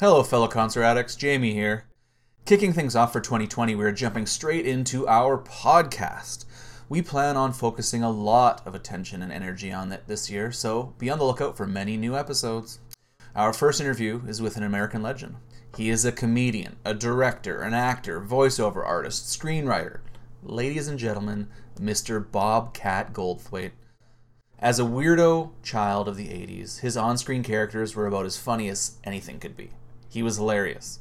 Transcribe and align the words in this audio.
Hello, 0.00 0.22
fellow 0.22 0.48
concert 0.48 0.82
addicts. 0.82 1.14
Jamie 1.14 1.52
here. 1.52 1.84
Kicking 2.46 2.72
things 2.72 2.96
off 2.96 3.12
for 3.12 3.20
2020, 3.20 3.74
we're 3.74 3.92
jumping 3.92 4.24
straight 4.24 4.64
into 4.64 5.06
our 5.06 5.36
podcast. 5.36 6.46
We 6.88 7.02
plan 7.02 7.36
on 7.36 7.52
focusing 7.52 8.02
a 8.02 8.08
lot 8.08 8.66
of 8.66 8.74
attention 8.74 9.20
and 9.20 9.30
energy 9.30 9.70
on 9.70 9.92
it 9.92 10.04
this 10.06 10.30
year, 10.30 10.52
so 10.52 10.94
be 10.96 11.10
on 11.10 11.18
the 11.18 11.26
lookout 11.26 11.54
for 11.54 11.66
many 11.66 11.98
new 11.98 12.16
episodes. 12.16 12.78
Our 13.36 13.52
first 13.52 13.78
interview 13.78 14.22
is 14.26 14.40
with 14.40 14.56
an 14.56 14.62
American 14.62 15.02
legend. 15.02 15.36
He 15.76 15.90
is 15.90 16.06
a 16.06 16.12
comedian, 16.12 16.76
a 16.82 16.94
director, 16.94 17.60
an 17.60 17.74
actor, 17.74 18.22
voiceover 18.22 18.82
artist, 18.82 19.26
screenwriter. 19.26 20.00
Ladies 20.42 20.88
and 20.88 20.98
gentlemen, 20.98 21.46
Mr. 21.78 22.24
Bobcat 22.32 23.12
Goldthwait. 23.12 23.72
As 24.58 24.80
a 24.80 24.84
weirdo 24.84 25.50
child 25.62 26.08
of 26.08 26.16
the 26.16 26.28
80s, 26.28 26.80
his 26.80 26.96
on 26.96 27.18
screen 27.18 27.42
characters 27.42 27.94
were 27.94 28.06
about 28.06 28.24
as 28.24 28.38
funny 28.38 28.70
as 28.70 28.96
anything 29.04 29.38
could 29.38 29.58
be. 29.58 29.72
He 30.10 30.22
was 30.22 30.36
hilarious. 30.36 31.00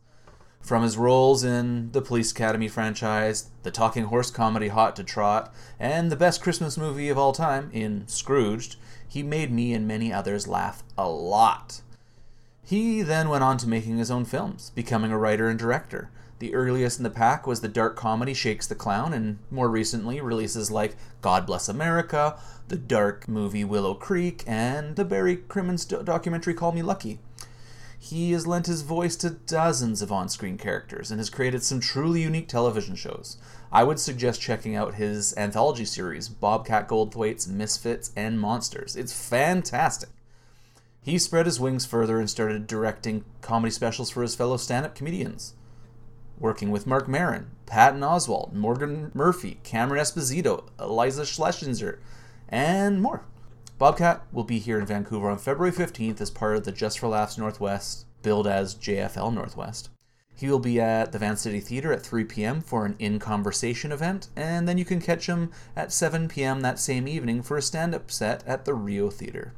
From 0.62 0.84
his 0.84 0.98
roles 0.98 1.44
in 1.44 1.92
the 1.94 2.02
Police 2.02 2.32
Academy 2.32 2.68
franchise, 2.68 3.50
the 3.64 3.72
talking 3.72 4.06
horse 4.06 4.30
comedy 4.30 4.68
Hot 4.68 4.96
to 4.98 5.04
Trot, 5.04 5.54
and 5.80 6.12
the 6.12 6.16
best 6.16 6.44
Christmas 6.44 6.78
movie 6.78 7.10
of 7.10 7.18
all 7.18 7.34
time 7.34 7.72
in 7.74 8.08
Scrooged, 8.08 8.76
he 9.08 9.24
made 9.24 9.52
me 9.52 9.74
and 9.74 9.88
many 9.88 10.14
others 10.14 10.48
laugh 10.48 10.84
a 10.98 11.10
lot. 11.10 11.82
He 12.64 13.02
then 13.02 13.30
went 13.30 13.44
on 13.44 13.58
to 13.58 13.68
making 13.68 13.98
his 13.98 14.12
own 14.12 14.26
films, 14.26 14.72
becoming 14.76 15.12
a 15.12 15.18
writer 15.18 15.50
and 15.50 15.58
director. 15.58 16.12
The 16.38 16.54
earliest 16.54 17.00
in 17.00 17.04
the 17.04 17.10
pack 17.10 17.48
was 17.48 17.62
the 17.62 17.68
dark 17.68 17.96
comedy 17.96 18.36
Shakes 18.36 18.68
the 18.68 18.76
Clown, 18.76 19.12
and 19.12 19.40
more 19.50 19.70
recently, 19.70 20.22
releases 20.22 20.70
like 20.70 20.96
God 21.22 21.48
Bless 21.48 21.68
America, 21.68 22.38
the 22.68 22.78
dark 22.78 23.28
movie 23.28 23.66
Willow 23.66 23.96
Creek, 23.96 24.44
and 24.46 24.96
the 24.96 25.04
Barry 25.04 25.36
Crimmins 25.36 25.84
documentary 25.84 26.54
Call 26.54 26.72
Me 26.72 26.84
Lucky. 26.84 27.20
He 28.02 28.32
has 28.32 28.48
lent 28.48 28.68
his 28.68 28.82
voice 28.82 29.18
to 29.18 29.30
dozens 29.30 30.02
of 30.02 30.10
on 30.10 30.30
screen 30.30 30.58
characters 30.58 31.12
and 31.12 31.20
has 31.20 31.30
created 31.30 31.64
some 31.64 31.82
truly 31.82 32.22
unique 32.22 32.48
television 32.48 32.96
shows. 32.96 33.38
I 33.74 33.84
would 33.84 34.00
suggest 34.00 34.42
checking 34.42 34.74
out 34.74 34.96
his 34.96 35.36
anthology 35.38 35.84
series, 35.84 36.30
Bobcat 36.30 36.88
Goldthwait's 36.88 37.48
Misfits 37.48 38.12
and 38.16 38.40
Monsters. 38.40 38.96
It's 38.96 39.12
fantastic. 39.12 40.10
He 41.02 41.18
spread 41.18 41.46
his 41.46 41.60
wings 41.60 41.86
further 41.86 42.20
and 42.20 42.30
started 42.30 42.68
directing 42.68 43.26
comedy 43.42 43.72
specials 43.72 44.10
for 44.10 44.22
his 44.22 44.34
fellow 44.34 44.56
stand 44.56 44.86
up 44.86 44.96
comedians, 44.96 45.54
working 46.40 46.72
with 46.72 46.88
Marc 46.88 47.08
Maron, 47.08 47.52
Patton 47.66 48.00
Oswalt, 48.00 48.54
Morgan 48.54 49.12
Murphy, 49.14 49.60
Cameron 49.64 50.02
Esposito, 50.02 50.70
Iliza 50.80 51.24
Shlesinger, 51.24 52.00
and 52.48 53.02
more. 53.02 53.26
Bobcat 53.80 54.26
will 54.34 54.44
be 54.44 54.60
here 54.60 54.78
in 54.78 54.86
Vancouver 54.86 55.30
on 55.30 55.38
February 55.38 55.72
15th 55.72 56.20
as 56.20 56.30
part 56.30 56.58
of 56.58 56.66
the 56.66 56.72
Just 56.74 57.00
for 57.00 57.08
Laughs 57.08 57.38
Northwest, 57.38 58.06
billed 58.22 58.46
as 58.46 58.76
JFL 58.76 59.34
Northwest. 59.34 59.90
He 60.36 60.50
will 60.50 60.60
be 60.60 60.82
at 60.82 61.14
the 61.14 61.18
Vancity 61.18 61.62
Theatre 61.62 61.94
at 61.94 62.02
3 62.02 62.26
p.m. 62.26 62.60
for 62.60 62.86
an 62.86 62.98
In 63.00 63.20
Conversation 63.20 63.94
event, 63.94 64.28
and 64.36 64.68
then 64.68 64.78
you 64.78 64.84
can 64.84 65.00
catch 65.00 65.28
him 65.28 65.52
at 65.78 65.94
7 65.94 66.28
p.m. 66.28 66.60
that 66.60 66.78
same 66.78 67.08
evening 67.08 67.42
for 67.42 67.56
a 67.56 67.62
stand 67.62 67.96
up 67.96 68.12
set 68.12 68.46
at 68.46 68.66
the 68.66 68.74
Rio 68.74 69.10
Theatre. 69.10 69.54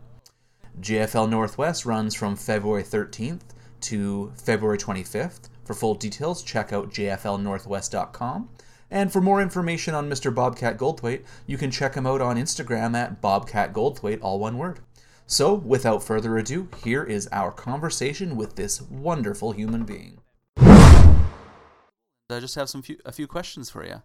JFL 0.80 1.28
Northwest 1.28 1.88
runs 1.88 2.14
from 2.14 2.36
February 2.36 2.84
13th 2.84 3.42
to 3.82 4.32
February 4.36 4.78
25th. 4.78 5.50
For 5.66 5.74
full 5.74 5.96
details, 5.96 6.44
check 6.44 6.72
out 6.72 6.92
jflnorthwest.com. 6.92 8.50
And 8.92 9.12
for 9.12 9.22
more 9.22 9.42
information 9.42 9.96
on 9.96 10.10
Mr. 10.10 10.36
Bobcat 10.36 10.78
Goldthwait, 10.78 11.24
you 11.48 11.58
can 11.58 11.72
check 11.72 11.96
him 11.96 12.06
out 12.06 12.20
on 12.20 12.36
Instagram 12.36 12.94
at 12.94 13.22
Bobcat 13.22 13.72
Goldthwait, 13.72 14.20
all 14.22 14.38
one 14.38 14.58
word. 14.58 14.82
So, 15.26 15.54
without 15.54 16.04
further 16.04 16.38
ado, 16.38 16.68
here 16.84 17.04
is 17.04 17.30
our 17.32 17.54
conversation 17.54 18.36
with 18.36 18.58
this 18.58 18.82
wonderful 18.82 19.54
human 19.54 19.86
being. 19.86 20.20
I 20.58 22.40
just 22.40 22.56
have 22.56 22.70
some 22.70 22.82
few, 22.82 22.98
a 23.06 23.14
few 23.14 23.28
questions 23.28 23.70
for 23.70 23.86
you. 23.86 24.02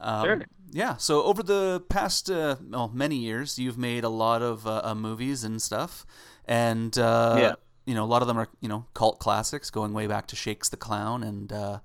Um, 0.00 0.24
sure. 0.24 0.42
Yeah. 0.70 0.96
So 0.96 1.24
over 1.24 1.42
the 1.42 1.82
past 1.88 2.30
uh, 2.30 2.56
well, 2.68 2.90
many 2.94 3.16
years, 3.16 3.58
you've 3.58 3.78
made 3.78 4.04
a 4.04 4.08
lot 4.08 4.40
of 4.40 4.66
uh, 4.66 4.80
uh, 4.84 4.94
movies 4.94 5.44
and 5.44 5.60
stuff, 5.60 6.06
and 6.46 6.96
uh, 6.96 7.36
yeah. 7.38 7.52
you 7.86 7.94
know 7.94 8.04
a 8.04 8.06
lot 8.06 8.22
of 8.22 8.28
them 8.28 8.38
are 8.38 8.48
you 8.60 8.68
know 8.68 8.86
cult 8.94 9.18
classics, 9.18 9.70
going 9.70 9.92
way 9.92 10.06
back 10.06 10.26
to 10.28 10.36
Shakes 10.36 10.68
the 10.68 10.76
Clown, 10.76 11.22
and 11.22 11.52
uh, 11.52 11.80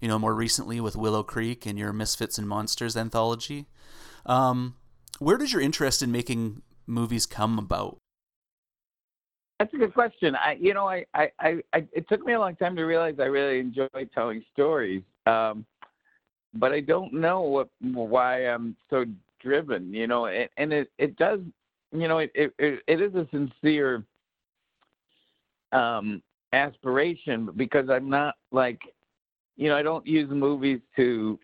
you 0.00 0.08
know, 0.08 0.18
more 0.18 0.34
recently 0.34 0.80
with 0.80 0.96
Willow 0.96 1.22
Creek 1.22 1.66
and 1.66 1.78
your 1.78 1.92
Misfits 1.92 2.38
and 2.38 2.48
Monsters 2.48 2.96
anthology. 2.96 3.66
Um, 4.26 4.76
where 5.18 5.36
does 5.36 5.52
your 5.52 5.62
interest 5.62 6.02
in 6.02 6.12
making 6.12 6.62
movies 6.86 7.26
come 7.26 7.58
about? 7.58 7.98
That's 9.58 9.74
a 9.74 9.76
good 9.76 9.92
question. 9.92 10.36
I, 10.36 10.56
you 10.60 10.72
know, 10.72 10.88
I, 10.88 11.04
I, 11.14 11.30
I, 11.40 11.84
it 11.92 12.08
took 12.08 12.24
me 12.24 12.34
a 12.34 12.38
long 12.38 12.54
time 12.54 12.76
to 12.76 12.84
realize 12.84 13.16
I 13.18 13.24
really 13.24 13.58
enjoy 13.58 13.88
telling 14.14 14.44
stories, 14.52 15.02
um, 15.26 15.66
but 16.54 16.72
I 16.72 16.80
don't 16.80 17.12
know 17.12 17.40
what 17.40 17.68
why 17.80 18.46
I'm 18.46 18.76
so 18.88 19.04
driven. 19.40 19.92
You 19.92 20.06
know, 20.06 20.26
and, 20.26 20.48
and 20.58 20.72
it, 20.72 20.92
it 20.98 21.16
does, 21.16 21.40
you 21.90 22.06
know, 22.06 22.18
it, 22.18 22.30
it, 22.36 22.52
it 22.86 23.00
is 23.00 23.14
a 23.16 23.26
sincere 23.32 24.04
um, 25.72 26.22
aspiration 26.52 27.50
because 27.56 27.90
I'm 27.90 28.08
not 28.08 28.36
like 28.52 28.80
you 29.58 29.68
know, 29.68 29.76
I 29.76 29.82
don't 29.82 30.06
use 30.06 30.30
movies 30.30 30.80
to 30.96 31.38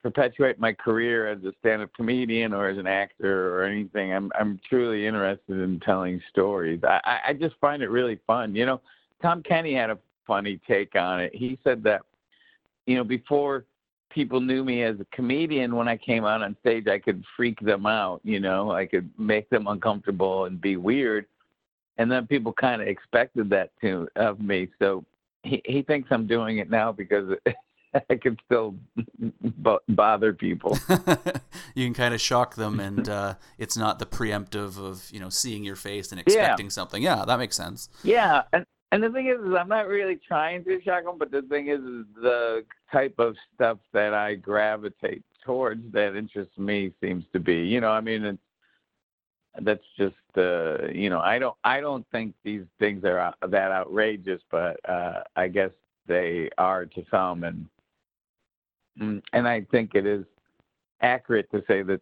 perpetuate 0.00 0.60
my 0.60 0.72
career 0.72 1.26
as 1.26 1.42
a 1.42 1.52
stand-up 1.58 1.92
comedian 1.92 2.54
or 2.54 2.68
as 2.68 2.78
an 2.78 2.86
actor 2.86 3.54
or 3.54 3.64
anything. 3.64 4.14
I'm 4.14 4.30
I'm 4.38 4.60
truly 4.66 5.06
interested 5.06 5.60
in 5.60 5.80
telling 5.80 6.22
stories. 6.30 6.80
I 6.84 7.20
I 7.28 7.32
just 7.34 7.56
find 7.60 7.82
it 7.82 7.90
really 7.90 8.18
fun. 8.26 8.54
You 8.54 8.64
know, 8.64 8.80
Tom 9.20 9.42
Kenny 9.42 9.74
had 9.74 9.90
a 9.90 9.98
funny 10.26 10.60
take 10.68 10.94
on 10.94 11.20
it. 11.20 11.34
He 11.34 11.58
said 11.64 11.82
that, 11.82 12.02
you 12.86 12.96
know, 12.96 13.04
before 13.04 13.64
people 14.08 14.40
knew 14.40 14.64
me 14.64 14.84
as 14.84 15.00
a 15.00 15.06
comedian, 15.14 15.74
when 15.74 15.88
I 15.88 15.96
came 15.96 16.24
out 16.24 16.42
on 16.42 16.56
stage, 16.60 16.86
I 16.86 17.00
could 17.00 17.24
freak 17.36 17.58
them 17.60 17.86
out. 17.86 18.20
You 18.22 18.38
know, 18.38 18.70
I 18.70 18.86
could 18.86 19.10
make 19.18 19.50
them 19.50 19.66
uncomfortable 19.66 20.44
and 20.44 20.60
be 20.60 20.76
weird, 20.76 21.26
and 21.98 22.08
then 22.10 22.28
people 22.28 22.52
kind 22.52 22.80
of 22.80 22.86
expected 22.86 23.50
that 23.50 23.72
to 23.80 24.06
of 24.14 24.40
me. 24.40 24.68
So 24.78 25.04
he 25.48 25.62
he 25.64 25.82
thinks 25.82 26.08
I'm 26.10 26.26
doing 26.26 26.58
it 26.58 26.70
now 26.70 26.92
because 26.92 27.36
I 28.10 28.16
can 28.16 28.36
still 28.44 28.74
b- 28.96 29.78
bother 29.88 30.32
people. 30.32 30.78
you 31.74 31.86
can 31.86 31.94
kind 31.94 32.14
of 32.14 32.20
shock 32.20 32.56
them, 32.56 32.80
and 32.80 33.08
uh, 33.08 33.34
it's 33.58 33.76
not 33.76 33.98
the 33.98 34.06
preemptive 34.06 34.78
of 34.78 35.10
you 35.10 35.20
know 35.20 35.28
seeing 35.28 35.64
your 35.64 35.76
face 35.76 36.12
and 36.12 36.20
expecting 36.20 36.66
yeah. 36.66 36.70
something. 36.70 37.02
Yeah, 37.02 37.24
that 37.24 37.38
makes 37.38 37.56
sense. 37.56 37.88
Yeah, 38.02 38.42
and 38.52 38.64
and 38.92 39.02
the 39.02 39.10
thing 39.10 39.26
is, 39.26 39.40
is 39.40 39.54
I'm 39.58 39.68
not 39.68 39.88
really 39.88 40.16
trying 40.16 40.64
to 40.64 40.80
shock 40.82 41.04
them, 41.04 41.18
but 41.18 41.30
the 41.30 41.42
thing 41.42 41.68
is, 41.68 41.80
is 41.80 42.06
the 42.14 42.64
type 42.92 43.14
of 43.18 43.36
stuff 43.54 43.78
that 43.92 44.14
I 44.14 44.34
gravitate 44.34 45.24
towards 45.44 45.92
that 45.92 46.16
interests 46.16 46.56
me 46.58 46.92
seems 47.00 47.24
to 47.32 47.40
be, 47.40 47.56
you 47.56 47.80
know, 47.80 47.90
I 47.90 48.00
mean, 48.00 48.24
it's 48.24 48.38
that's 49.62 49.84
just 49.96 50.14
uh, 50.36 50.86
you 50.92 51.10
know 51.10 51.20
I 51.20 51.38
don't 51.38 51.56
I 51.64 51.80
don't 51.80 52.06
think 52.12 52.34
these 52.44 52.64
things 52.78 53.04
are 53.04 53.34
that 53.40 53.70
outrageous, 53.72 54.40
but 54.50 54.78
uh, 54.88 55.22
I 55.36 55.48
guess 55.48 55.70
they 56.06 56.50
are 56.58 56.86
to 56.86 57.04
some, 57.10 57.44
and 57.44 57.66
mm, 59.00 59.22
and 59.32 59.48
I 59.48 59.62
think 59.70 59.94
it 59.94 60.06
is 60.06 60.24
accurate 61.00 61.50
to 61.52 61.62
say 61.68 61.82
that 61.82 62.00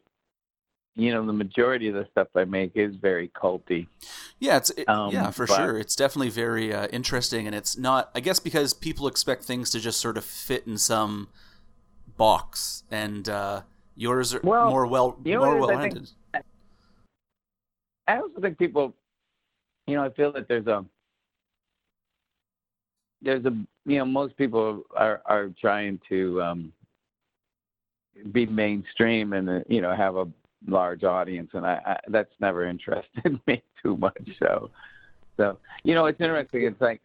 you 0.94 1.12
know 1.12 1.24
the 1.26 1.32
majority 1.32 1.88
of 1.88 1.94
the 1.94 2.06
stuff 2.10 2.28
I 2.34 2.44
make 2.44 2.72
is 2.74 2.96
very 2.96 3.28
culty. 3.28 3.86
Yeah, 4.38 4.56
it's 4.58 4.70
it, 4.70 4.88
um, 4.88 5.12
yeah 5.12 5.30
for 5.30 5.46
but, 5.46 5.56
sure. 5.56 5.78
It's 5.78 5.96
definitely 5.96 6.30
very 6.30 6.72
uh, 6.72 6.88
interesting, 6.88 7.46
and 7.46 7.54
it's 7.54 7.76
not. 7.76 8.10
I 8.14 8.20
guess 8.20 8.40
because 8.40 8.74
people 8.74 9.06
expect 9.06 9.44
things 9.44 9.70
to 9.70 9.80
just 9.80 10.00
sort 10.00 10.16
of 10.16 10.24
fit 10.24 10.66
in 10.66 10.78
some 10.78 11.28
box, 12.16 12.84
and 12.90 13.28
uh, 13.28 13.62
yours 13.94 14.34
are 14.34 14.40
well, 14.42 14.70
more 14.70 14.86
well 14.86 15.18
more 15.24 15.58
well 15.58 15.70
ended. 15.70 16.10
I 18.08 18.18
also 18.18 18.40
think 18.40 18.58
people, 18.58 18.94
you 19.86 19.96
know, 19.96 20.04
I 20.04 20.10
feel 20.10 20.32
that 20.32 20.48
there's 20.48 20.66
a 20.66 20.84
there's 23.22 23.44
a 23.44 23.50
you 23.84 23.98
know 23.98 24.04
most 24.04 24.36
people 24.36 24.82
are 24.96 25.22
are 25.26 25.50
trying 25.60 26.00
to 26.08 26.42
um, 26.42 26.72
be 28.32 28.46
mainstream 28.46 29.32
and 29.32 29.48
uh, 29.48 29.60
you 29.68 29.80
know 29.80 29.94
have 29.94 30.16
a 30.16 30.28
large 30.66 31.04
audience, 31.04 31.50
and 31.54 31.66
I, 31.66 31.80
I 31.84 31.96
that's 32.08 32.32
never 32.40 32.66
interested 32.66 33.40
me 33.46 33.62
too 33.82 33.96
much. 33.96 34.28
So, 34.38 34.70
so 35.36 35.58
you 35.84 35.94
know, 35.94 36.06
it's 36.06 36.20
interesting. 36.20 36.64
It's 36.64 36.80
like 36.80 37.00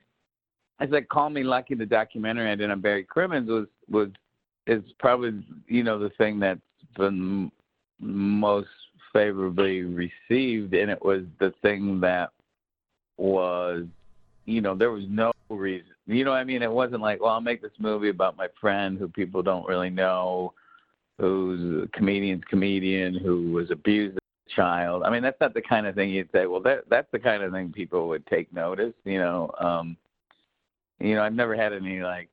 it's 0.79 0.91
like 0.91 1.07
Call 1.09 1.29
Me 1.29 1.43
Lucky, 1.43 1.75
the 1.75 1.85
documentary 1.85 2.51
I 2.51 2.55
did 2.55 2.71
on 2.71 2.81
Barry 2.81 3.03
Crimmins 3.03 3.49
was 3.49 3.67
was 3.89 4.09
is 4.67 4.83
probably 4.99 5.43
you 5.67 5.83
know 5.83 5.99
the 5.99 6.09
thing 6.17 6.39
that's 6.39 6.59
been 6.97 7.51
most 7.99 8.67
favorably 9.13 9.81
received, 9.81 10.73
and 10.73 10.89
it 10.89 11.03
was 11.03 11.23
the 11.39 11.53
thing 11.61 11.99
that 12.01 12.31
was, 13.17 13.85
you 14.45 14.61
know, 14.61 14.75
there 14.75 14.91
was 14.91 15.05
no 15.07 15.31
reason. 15.49 15.91
You 16.07 16.25
know, 16.25 16.33
I 16.33 16.43
mean, 16.43 16.61
it 16.61 16.71
wasn't 16.71 17.01
like, 17.01 17.21
well, 17.21 17.31
I'll 17.31 17.41
make 17.41 17.61
this 17.61 17.71
movie 17.79 18.09
about 18.09 18.37
my 18.37 18.47
friend 18.59 18.97
who 18.97 19.07
people 19.07 19.43
don't 19.43 19.67
really 19.67 19.89
know, 19.89 20.53
who's 21.19 21.85
a 21.85 21.97
comedian's 21.97 22.43
comedian 22.49 23.15
who 23.15 23.51
was 23.51 23.69
abused 23.71 24.17
as 24.17 24.23
a 24.51 24.55
child. 24.55 25.03
I 25.03 25.09
mean, 25.09 25.21
that's 25.21 25.39
not 25.39 25.53
the 25.53 25.61
kind 25.61 25.85
of 25.85 25.95
thing 25.95 26.09
you'd 26.09 26.31
say. 26.31 26.47
Well, 26.47 26.61
that 26.61 26.89
that's 26.89 27.11
the 27.11 27.19
kind 27.19 27.43
of 27.43 27.51
thing 27.51 27.71
people 27.71 28.07
would 28.07 28.25
take 28.27 28.51
notice. 28.51 28.93
You 29.05 29.19
know, 29.19 29.51
um, 29.59 29.97
you 30.99 31.15
know, 31.15 31.23
I've 31.23 31.33
never 31.33 31.55
had 31.55 31.73
any 31.73 32.01
like 32.01 32.29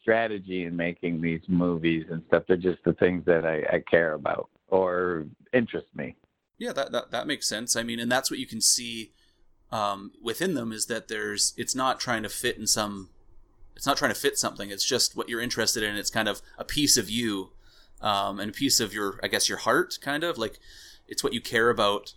strategy 0.00 0.64
in 0.64 0.76
making 0.76 1.20
these 1.20 1.40
movies 1.48 2.06
and 2.10 2.22
stuff. 2.28 2.44
They're 2.46 2.56
just 2.56 2.82
the 2.84 2.92
things 2.94 3.24
that 3.26 3.44
I, 3.44 3.76
I 3.76 3.82
care 3.90 4.14
about 4.14 4.50
or 4.72 5.26
interest 5.52 5.86
me. 5.94 6.16
Yeah, 6.58 6.72
that, 6.72 6.92
that 6.92 7.10
that 7.10 7.26
makes 7.26 7.46
sense. 7.46 7.76
I 7.76 7.82
mean, 7.82 8.00
and 8.00 8.10
that's 8.10 8.30
what 8.30 8.40
you 8.40 8.46
can 8.46 8.60
see 8.60 9.12
um, 9.70 10.12
within 10.20 10.54
them 10.54 10.72
is 10.72 10.86
that 10.86 11.08
there's 11.08 11.52
it's 11.56 11.74
not 11.74 12.00
trying 12.00 12.22
to 12.24 12.28
fit 12.28 12.56
in 12.56 12.66
some 12.66 13.10
it's 13.76 13.86
not 13.86 13.96
trying 13.96 14.12
to 14.12 14.18
fit 14.18 14.38
something. 14.38 14.70
It's 14.70 14.84
just 14.84 15.16
what 15.16 15.28
you're 15.28 15.40
interested 15.40 15.82
in. 15.82 15.96
It's 15.96 16.10
kind 16.10 16.28
of 16.28 16.42
a 16.58 16.64
piece 16.64 16.96
of 16.96 17.08
you 17.08 17.50
um, 18.00 18.40
and 18.40 18.50
a 18.50 18.54
piece 18.54 18.80
of 18.80 18.92
your 18.94 19.20
I 19.22 19.28
guess 19.28 19.48
your 19.48 19.58
heart, 19.58 19.98
kind 20.00 20.24
of 20.24 20.38
like 20.38 20.58
it's 21.06 21.22
what 21.22 21.34
you 21.34 21.40
care 21.40 21.70
about. 21.70 22.14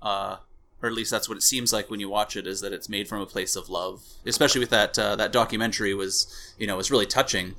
Uh, 0.00 0.36
or 0.80 0.88
at 0.88 0.94
least 0.94 1.10
that's 1.10 1.28
what 1.28 1.36
it 1.36 1.42
seems 1.42 1.72
like 1.72 1.90
when 1.90 1.98
you 1.98 2.08
watch 2.08 2.36
it 2.36 2.46
is 2.46 2.60
that 2.60 2.72
it's 2.72 2.88
made 2.88 3.08
from 3.08 3.20
a 3.20 3.26
place 3.26 3.56
of 3.56 3.68
love 3.68 4.04
especially 4.24 4.60
with 4.60 4.70
that 4.70 4.96
uh, 4.96 5.16
that 5.16 5.32
documentary 5.32 5.92
was 5.92 6.54
you 6.56 6.68
know 6.68 6.76
was 6.76 6.88
really 6.88 7.04
touching 7.04 7.56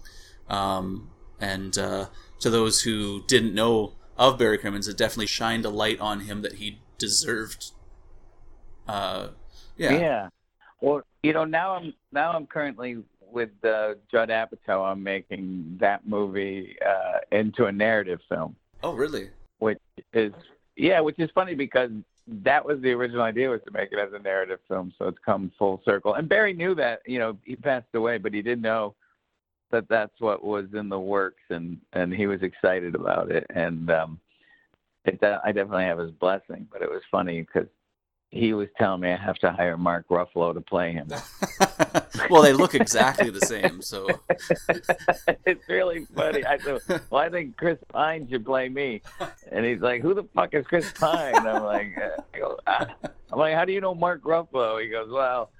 um, 0.47 1.09
and 1.37 1.77
uh, 1.77 2.05
to 2.39 2.49
those 2.49 2.83
who 2.83 3.21
didn't 3.27 3.53
know 3.53 3.91
of 4.19 4.37
Barry 4.37 4.57
Crimmins 4.57 4.87
it 4.87 4.97
definitely 4.97 5.27
shined 5.27 5.65
a 5.65 5.69
light 5.69 5.99
on 5.99 6.19
him 6.21 6.41
that 6.43 6.55
he 6.55 6.79
deserved. 6.99 7.71
Uh, 8.87 9.29
yeah. 9.77 9.93
Yeah. 9.93 10.29
Well 10.81 11.01
you 11.23 11.33
know 11.33 11.45
now 11.45 11.75
I'm 11.75 11.93
now 12.11 12.31
I'm 12.31 12.45
currently 12.45 12.97
with 13.31 13.49
uh, 13.63 13.93
Judd 14.11 14.29
Apatow 14.29 14.91
I'm 14.91 15.01
making 15.01 15.77
that 15.79 16.07
movie 16.07 16.75
uh, 16.85 17.19
into 17.31 17.65
a 17.65 17.71
narrative 17.71 18.19
film. 18.27 18.55
Oh 18.83 18.93
really? 18.93 19.29
Which 19.59 19.79
is 20.13 20.33
yeah 20.75 20.99
which 20.99 21.17
is 21.17 21.29
funny 21.33 21.55
because 21.55 21.91
that 22.27 22.63
was 22.63 22.79
the 22.81 22.91
original 22.91 23.23
idea 23.23 23.49
was 23.49 23.61
to 23.65 23.71
make 23.71 23.91
it 23.91 23.97
as 23.97 24.13
a 24.13 24.19
narrative 24.19 24.59
film 24.67 24.93
so 24.99 25.07
it's 25.07 25.17
come 25.25 25.51
full 25.57 25.81
circle. 25.85 26.15
And 26.15 26.27
barry 26.27 26.53
knew 26.53 26.75
that 26.75 27.01
you 27.05 27.19
know 27.19 27.37
he 27.45 27.55
passed 27.55 27.87
away 27.93 28.17
but 28.17 28.33
he 28.33 28.41
didn't 28.41 28.63
know 28.63 28.95
that 29.71 29.87
that's 29.89 30.19
what 30.19 30.43
was 30.43 30.65
in 30.73 30.89
the 30.89 30.99
works 30.99 31.43
and 31.49 31.77
and 31.93 32.13
he 32.13 32.27
was 32.27 32.41
excited 32.41 32.95
about 32.95 33.31
it 33.31 33.45
and 33.53 33.89
um 33.89 34.19
it 35.05 35.21
i 35.43 35.51
definitely 35.51 35.83
have 35.83 35.99
his 35.99 36.11
blessing 36.11 36.67
but 36.71 36.81
it 36.81 36.89
was 36.89 37.01
funny 37.11 37.41
because 37.41 37.67
he 38.31 38.53
was 38.53 38.67
telling 38.77 39.01
me 39.01 39.11
I 39.11 39.17
have 39.17 39.37
to 39.39 39.51
hire 39.51 39.75
Mark 39.75 40.07
Ruffalo 40.07 40.53
to 40.53 40.61
play 40.61 40.91
him. 40.91 41.07
well, 42.29 42.43
they 42.43 42.53
look 42.53 42.75
exactly 42.75 43.31
the 43.31 43.41
same, 43.41 43.81
so 43.81 44.07
it's 45.45 45.67
really 45.67 46.05
funny. 46.15 46.45
I 46.45 46.59
said, 46.59 46.79
"Well, 47.09 47.21
I 47.21 47.29
think 47.29 47.57
Chris 47.57 47.79
Pine 47.91 48.27
should 48.29 48.45
play 48.45 48.69
me," 48.69 49.01
and 49.51 49.65
he's 49.65 49.81
like, 49.81 50.03
"Who 50.03 50.13
the 50.13 50.25
fuck 50.35 50.53
is 50.53 50.65
Chris 50.67 50.91
Pine?" 50.93 51.35
And 51.37 51.47
I'm 51.47 51.63
like, 51.63 51.97
uh, 51.97 52.21
I 52.33 52.37
go, 52.37 52.59
ah. 52.67 52.87
"I'm 53.33 53.39
like, 53.39 53.55
how 53.55 53.65
do 53.65 53.73
you 53.73 53.81
know 53.81 53.95
Mark 53.95 54.23
Ruffalo?" 54.23 54.81
He 54.81 54.89
goes, 54.89 55.09
"Well." 55.11 55.51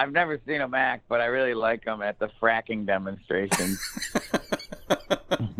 I've 0.00 0.12
never 0.12 0.40
seen 0.46 0.62
him 0.62 0.72
act, 0.72 1.04
but 1.10 1.20
I 1.20 1.26
really 1.26 1.52
like 1.52 1.84
him 1.84 2.00
at 2.00 2.18
the 2.18 2.30
fracking 2.40 2.86
demonstrations. 2.86 3.78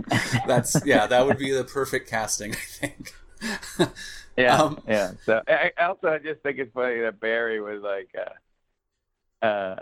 That's 0.47 0.81
yeah, 0.87 1.07
that 1.07 1.27
would 1.27 1.37
be 1.37 1.53
the 1.53 1.65
perfect 1.65 2.09
casting, 2.09 2.53
I 2.53 2.57
think. 2.57 3.13
Yeah, 4.37 4.57
um, 4.57 4.81
yeah. 4.89 5.13
So 5.27 5.43
I, 5.49 5.73
also 5.79 6.09
I 6.09 6.19
just 6.19 6.41
think 6.43 6.59
it's 6.59 6.73
funny 6.73 7.01
that 7.01 7.21
Barry 7.21 7.61
was 7.61 7.83
like, 7.83 8.09
uh, 9.43 9.45
uh, 9.45 9.77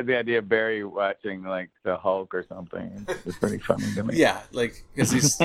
the 0.00 0.16
idea 0.16 0.38
of 0.38 0.48
Barry 0.48 0.84
watching 0.84 1.42
like 1.42 1.70
the 1.82 1.96
Hulk 1.96 2.32
or 2.32 2.44
something 2.48 3.06
is 3.24 3.34
pretty 3.36 3.58
funny 3.58 3.86
to 3.94 4.04
me. 4.04 4.16
Yeah, 4.16 4.40
like 4.52 4.84
because 4.94 5.10
he's 5.10 5.36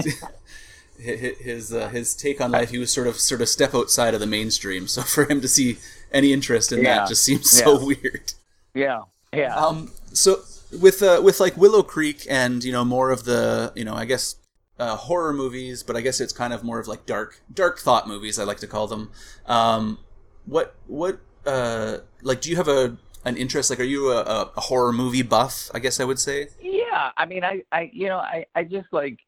his 0.99 1.73
uh, 1.73 1.87
his 1.89 2.13
take 2.13 2.41
on 2.41 2.51
life. 2.51 2.69
He 2.69 2.77
was 2.77 2.91
sort 2.91 3.07
of 3.07 3.15
sort 3.15 3.41
of 3.41 3.49
step 3.49 3.73
outside 3.73 4.13
of 4.13 4.19
the 4.19 4.27
mainstream. 4.27 4.87
So 4.87 5.01
for 5.01 5.25
him 5.25 5.41
to 5.41 5.47
see 5.47 5.79
any 6.11 6.31
interest 6.31 6.71
in 6.71 6.83
yeah. 6.83 6.97
that 6.97 7.07
just 7.07 7.23
seems 7.23 7.49
so 7.49 7.83
weird. 7.83 8.33
Yeah, 8.73 9.01
yeah. 9.33 9.55
Um. 9.55 9.91
So 10.13 10.41
with 10.79 11.01
uh 11.01 11.21
with 11.23 11.39
like 11.39 11.57
Willow 11.57 11.83
Creek 11.83 12.25
and 12.29 12.63
you 12.63 12.71
know 12.71 12.85
more 12.85 13.11
of 13.11 13.25
the 13.25 13.71
you 13.75 13.83
know 13.83 13.95
I 13.95 14.05
guess 14.05 14.35
uh, 14.79 14.95
horror 14.95 15.33
movies, 15.33 15.83
but 15.83 15.95
I 15.95 16.01
guess 16.01 16.21
it's 16.21 16.33
kind 16.33 16.53
of 16.53 16.63
more 16.63 16.79
of 16.79 16.87
like 16.87 17.05
dark 17.05 17.41
dark 17.53 17.79
thought 17.79 18.07
movies. 18.07 18.39
I 18.39 18.45
like 18.45 18.59
to 18.59 18.67
call 18.67 18.87
them. 18.87 19.11
Um, 19.45 19.99
what 20.45 20.75
what 20.87 21.19
uh, 21.45 21.97
like? 22.21 22.41
Do 22.41 22.49
you 22.49 22.55
have 22.55 22.67
a 22.67 22.97
an 23.25 23.35
interest? 23.35 23.69
Like, 23.69 23.79
are 23.79 23.83
you 23.83 24.11
a, 24.11 24.51
a, 24.55 24.61
horror 24.61 24.93
movie 24.93 25.21
buff? 25.21 25.69
I 25.73 25.79
guess 25.79 25.99
I 25.99 26.05
would 26.05 26.19
say. 26.19 26.47
Yeah, 26.61 27.11
I 27.17 27.25
mean, 27.25 27.43
I 27.43 27.63
I 27.71 27.89
you 27.93 28.07
know 28.07 28.17
I 28.17 28.45
I 28.55 28.63
just 28.63 28.87
like 28.91 29.19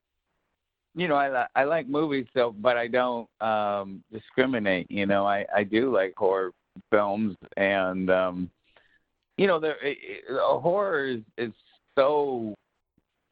you 0.95 1.07
know 1.07 1.15
I 1.15 1.47
I 1.55 1.65
like 1.65 1.87
movies 1.87 2.27
so, 2.33 2.51
but 2.51 2.77
I 2.77 2.87
don't 2.87 3.29
um 3.41 4.03
discriminate. 4.11 4.89
You 4.89 5.05
know, 5.05 5.27
I 5.27 5.45
I 5.53 5.63
do 5.63 5.93
like 5.93 6.13
horror 6.15 6.53
films 6.89 7.35
and 7.57 8.09
um 8.09 8.49
you 9.41 9.47
know 9.47 9.59
the, 9.59 9.73
the 10.29 10.39
horror 10.39 11.07
is 11.07 11.21
is 11.35 11.51
so 11.97 12.53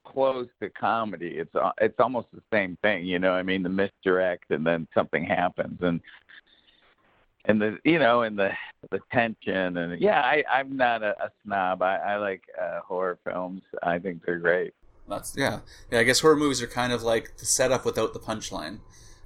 close 0.03 0.47
to 0.59 0.69
comedy. 0.71 1.35
It's 1.37 1.53
uh, 1.53 1.71
it's 1.79 1.99
almost 1.99 2.29
the 2.33 2.41
same 2.51 2.77
thing, 2.81 3.05
you 3.05 3.19
know. 3.19 3.33
I 3.33 3.43
mean, 3.43 3.61
the 3.61 3.69
misdirect 3.69 4.45
and 4.49 4.65
then 4.65 4.87
something 4.95 5.23
happens, 5.23 5.77
and 5.81 6.01
and 7.45 7.61
the 7.61 7.77
you 7.83 7.99
know 7.99 8.23
and 8.23 8.39
the 8.39 8.49
the 8.89 8.99
tension 9.13 9.77
and 9.77 10.01
yeah, 10.01 10.21
I 10.21 10.43
I'm 10.51 10.75
not 10.75 11.03
a, 11.03 11.11
a 11.23 11.29
snob. 11.45 11.83
I 11.83 11.97
I 11.97 12.15
like 12.15 12.41
uh, 12.59 12.79
horror 12.79 13.19
films. 13.23 13.61
I 13.83 13.99
think 13.99 14.25
they're 14.25 14.39
great. 14.39 14.73
That's 15.07 15.35
yeah 15.37 15.59
yeah. 15.91 15.99
I 15.99 16.03
guess 16.03 16.21
horror 16.21 16.37
movies 16.37 16.63
are 16.63 16.67
kind 16.67 16.91
of 16.91 17.03
like 17.03 17.37
the 17.37 17.45
setup 17.45 17.85
without 17.85 18.13
the 18.13 18.19
punchline. 18.19 18.79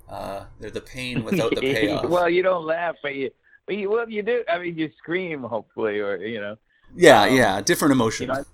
Uh, 0.10 0.46
they're 0.60 0.70
the 0.70 0.82
pain 0.82 1.24
without 1.24 1.56
the 1.56 1.62
payoff. 1.74 2.10
well, 2.10 2.30
you 2.30 2.44
don't 2.44 2.66
laugh, 2.66 2.96
but 3.02 3.16
you 3.16 3.32
but 3.66 3.78
you 3.78 3.90
well 3.90 4.10
you 4.10 4.22
do. 4.22 4.44
I 4.50 4.60
mean, 4.60 4.78
you 4.78 4.92
scream 4.98 5.44
hopefully, 5.44 6.00
or 6.00 6.18
you 6.18 6.42
know. 6.42 6.58
Yeah, 6.96 7.24
um, 7.24 7.36
yeah, 7.36 7.62
different 7.62 7.92
emotions. 7.92 8.30
You 8.30 8.36
know, 8.36 8.46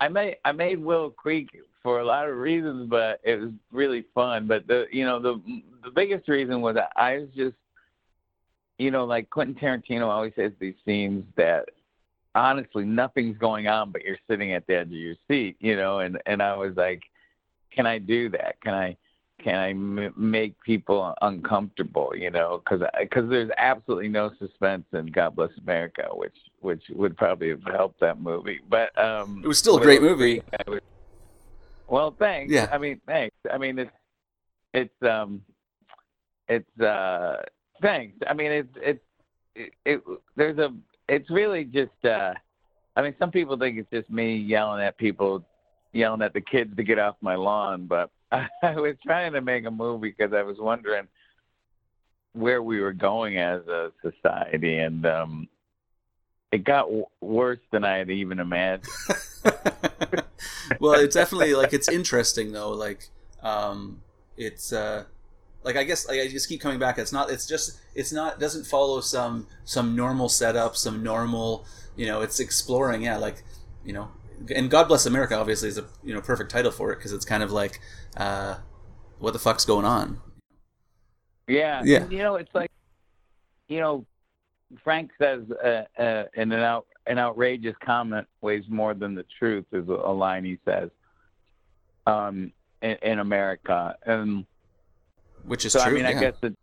I 0.00 0.08
made 0.08 0.36
I 0.44 0.52
made 0.52 0.78
Will 0.78 1.10
Creek 1.10 1.48
for 1.82 2.00
a 2.00 2.04
lot 2.04 2.28
of 2.28 2.36
reasons, 2.36 2.88
but 2.88 3.20
it 3.22 3.40
was 3.40 3.50
really 3.72 4.04
fun. 4.14 4.46
But 4.46 4.66
the 4.66 4.86
you 4.90 5.04
know 5.04 5.20
the 5.20 5.40
the 5.84 5.90
biggest 5.90 6.28
reason 6.28 6.60
was 6.60 6.74
that 6.76 6.92
I 6.96 7.18
was 7.18 7.28
just 7.34 7.56
you 8.78 8.90
know 8.90 9.04
like 9.04 9.30
Quentin 9.30 9.54
Tarantino 9.54 10.08
always 10.08 10.32
has 10.36 10.52
these 10.58 10.74
scenes 10.84 11.24
that 11.36 11.68
honestly 12.34 12.84
nothing's 12.84 13.38
going 13.38 13.66
on, 13.66 13.90
but 13.90 14.02
you're 14.02 14.18
sitting 14.28 14.52
at 14.52 14.66
the 14.66 14.76
edge 14.76 14.86
of 14.86 14.92
your 14.92 15.16
seat, 15.28 15.56
you 15.60 15.76
know, 15.76 16.00
and 16.00 16.20
and 16.26 16.42
I 16.42 16.56
was 16.56 16.76
like, 16.76 17.02
can 17.72 17.86
I 17.86 17.98
do 17.98 18.28
that? 18.30 18.60
Can 18.62 18.74
I 18.74 18.96
can 19.42 19.54
I 19.54 19.70
m- 19.70 20.12
make 20.16 20.60
people 20.62 21.14
uncomfortable? 21.22 22.12
You 22.16 22.30
know, 22.30 22.62
because 22.64 22.86
because 23.00 23.28
there's 23.28 23.50
absolutely 23.56 24.08
no 24.08 24.30
suspense 24.38 24.84
in 24.92 25.06
God 25.06 25.36
Bless 25.36 25.50
America, 25.62 26.08
which 26.12 26.36
which 26.60 26.82
would 26.90 27.16
probably 27.16 27.50
have 27.50 27.62
helped 27.64 28.00
that 28.00 28.20
movie. 28.20 28.60
But 28.68 28.96
um, 28.98 29.40
it 29.44 29.48
was 29.48 29.58
still 29.58 29.76
a 29.76 29.80
great 29.80 30.02
movie. 30.02 30.42
Was, 30.66 30.80
well, 31.88 32.14
thanks. 32.18 32.52
Yeah. 32.52 32.68
I 32.72 32.78
mean, 32.78 33.00
thanks. 33.06 33.36
I 33.52 33.58
mean, 33.58 33.78
it's 33.78 33.90
it's 34.72 35.02
um, 35.02 35.42
it's 36.48 36.80
uh, 36.80 37.42
thanks. 37.82 38.16
I 38.26 38.34
mean, 38.34 38.52
it's 38.52 38.76
it's 38.76 39.04
it, 39.54 39.72
it 39.84 40.02
there's 40.36 40.58
a 40.58 40.74
it's 41.08 41.28
really 41.30 41.64
just 41.64 42.04
uh, 42.04 42.34
I 42.96 43.02
mean, 43.02 43.14
some 43.18 43.30
people 43.30 43.56
think 43.56 43.78
it's 43.78 43.90
just 43.90 44.10
me 44.10 44.36
yelling 44.36 44.82
at 44.82 44.98
people, 44.98 45.44
yelling 45.92 46.22
at 46.22 46.32
the 46.34 46.40
kids 46.40 46.74
to 46.76 46.82
get 46.82 46.98
off 46.98 47.16
my 47.20 47.34
lawn, 47.34 47.86
but 47.86 48.10
I, 48.30 48.46
I 48.62 48.74
was 48.74 48.96
trying 49.04 49.32
to 49.32 49.40
make 49.40 49.64
a 49.66 49.70
movie 49.70 50.14
because 50.16 50.32
I 50.32 50.42
was 50.42 50.58
wondering 50.58 51.08
where 52.32 52.62
we 52.62 52.80
were 52.80 52.92
going 52.92 53.38
as 53.38 53.60
a 53.66 53.90
society, 54.02 54.78
and 54.78 55.04
um, 55.06 55.48
it 56.52 56.64
got 56.64 56.86
w- 56.86 57.06
worse 57.20 57.60
than 57.70 57.84
I 57.84 57.98
had 57.98 58.10
even 58.10 58.40
imagined. 58.40 58.88
well, 60.80 60.94
it's 60.94 61.14
definitely 61.14 61.54
like 61.54 61.72
it's 61.72 61.88
interesting 61.88 62.52
though. 62.52 62.70
Like, 62.70 63.08
um, 63.42 64.02
it's 64.36 64.72
uh, 64.72 65.04
like 65.62 65.76
I 65.76 65.84
guess 65.84 66.08
like, 66.08 66.20
I 66.20 66.28
just 66.28 66.48
keep 66.48 66.60
coming 66.60 66.78
back. 66.78 66.98
It's 66.98 67.12
not. 67.12 67.30
It's 67.30 67.46
just. 67.46 67.78
It's 67.94 68.12
not. 68.12 68.40
Doesn't 68.40 68.64
follow 68.64 69.00
some 69.00 69.46
some 69.64 69.94
normal 69.94 70.28
setup. 70.28 70.76
Some 70.76 71.02
normal. 71.02 71.64
You 71.96 72.06
know. 72.06 72.20
It's 72.22 72.40
exploring. 72.40 73.02
Yeah. 73.02 73.18
Like. 73.18 73.42
You 73.84 73.92
know. 73.92 74.08
And 74.54 74.70
God 74.70 74.88
bless 74.88 75.06
America. 75.06 75.36
Obviously, 75.36 75.68
is 75.68 75.78
a 75.78 75.84
you 76.02 76.14
know 76.14 76.20
perfect 76.20 76.50
title 76.50 76.72
for 76.72 76.92
it 76.92 76.96
because 76.96 77.12
it's 77.12 77.26
kind 77.26 77.42
of 77.42 77.52
like, 77.52 77.80
uh, 78.16 78.56
what 79.18 79.34
the 79.34 79.38
fuck's 79.38 79.64
going 79.64 79.84
on? 79.84 80.20
Yeah. 81.46 81.82
Yeah. 81.84 82.08
You 82.08 82.18
know, 82.18 82.36
it's 82.36 82.54
like, 82.54 82.70
you 83.68 83.80
know, 83.80 84.06
Frank 84.82 85.10
says 85.18 85.42
uh, 85.64 85.82
uh, 86.00 86.24
in 86.34 86.52
an 86.52 86.60
out 86.60 86.86
an 87.06 87.18
outrageous 87.18 87.74
comment 87.84 88.26
weighs 88.40 88.64
more 88.68 88.94
than 88.94 89.14
the 89.14 89.24
truth 89.38 89.64
is 89.72 89.88
a 89.88 89.92
line 89.92 90.44
he 90.44 90.58
says 90.64 90.90
um, 92.06 92.52
in, 92.82 92.96
in 93.02 93.18
America, 93.18 93.96
and 94.06 94.44
which 95.44 95.64
is 95.64 95.72
so. 95.72 95.82
True, 95.82 95.90
I 95.90 95.94
mean, 95.94 96.02
yeah. 96.04 96.08
I 96.08 96.20
guess 96.20 96.34
it. 96.42 96.56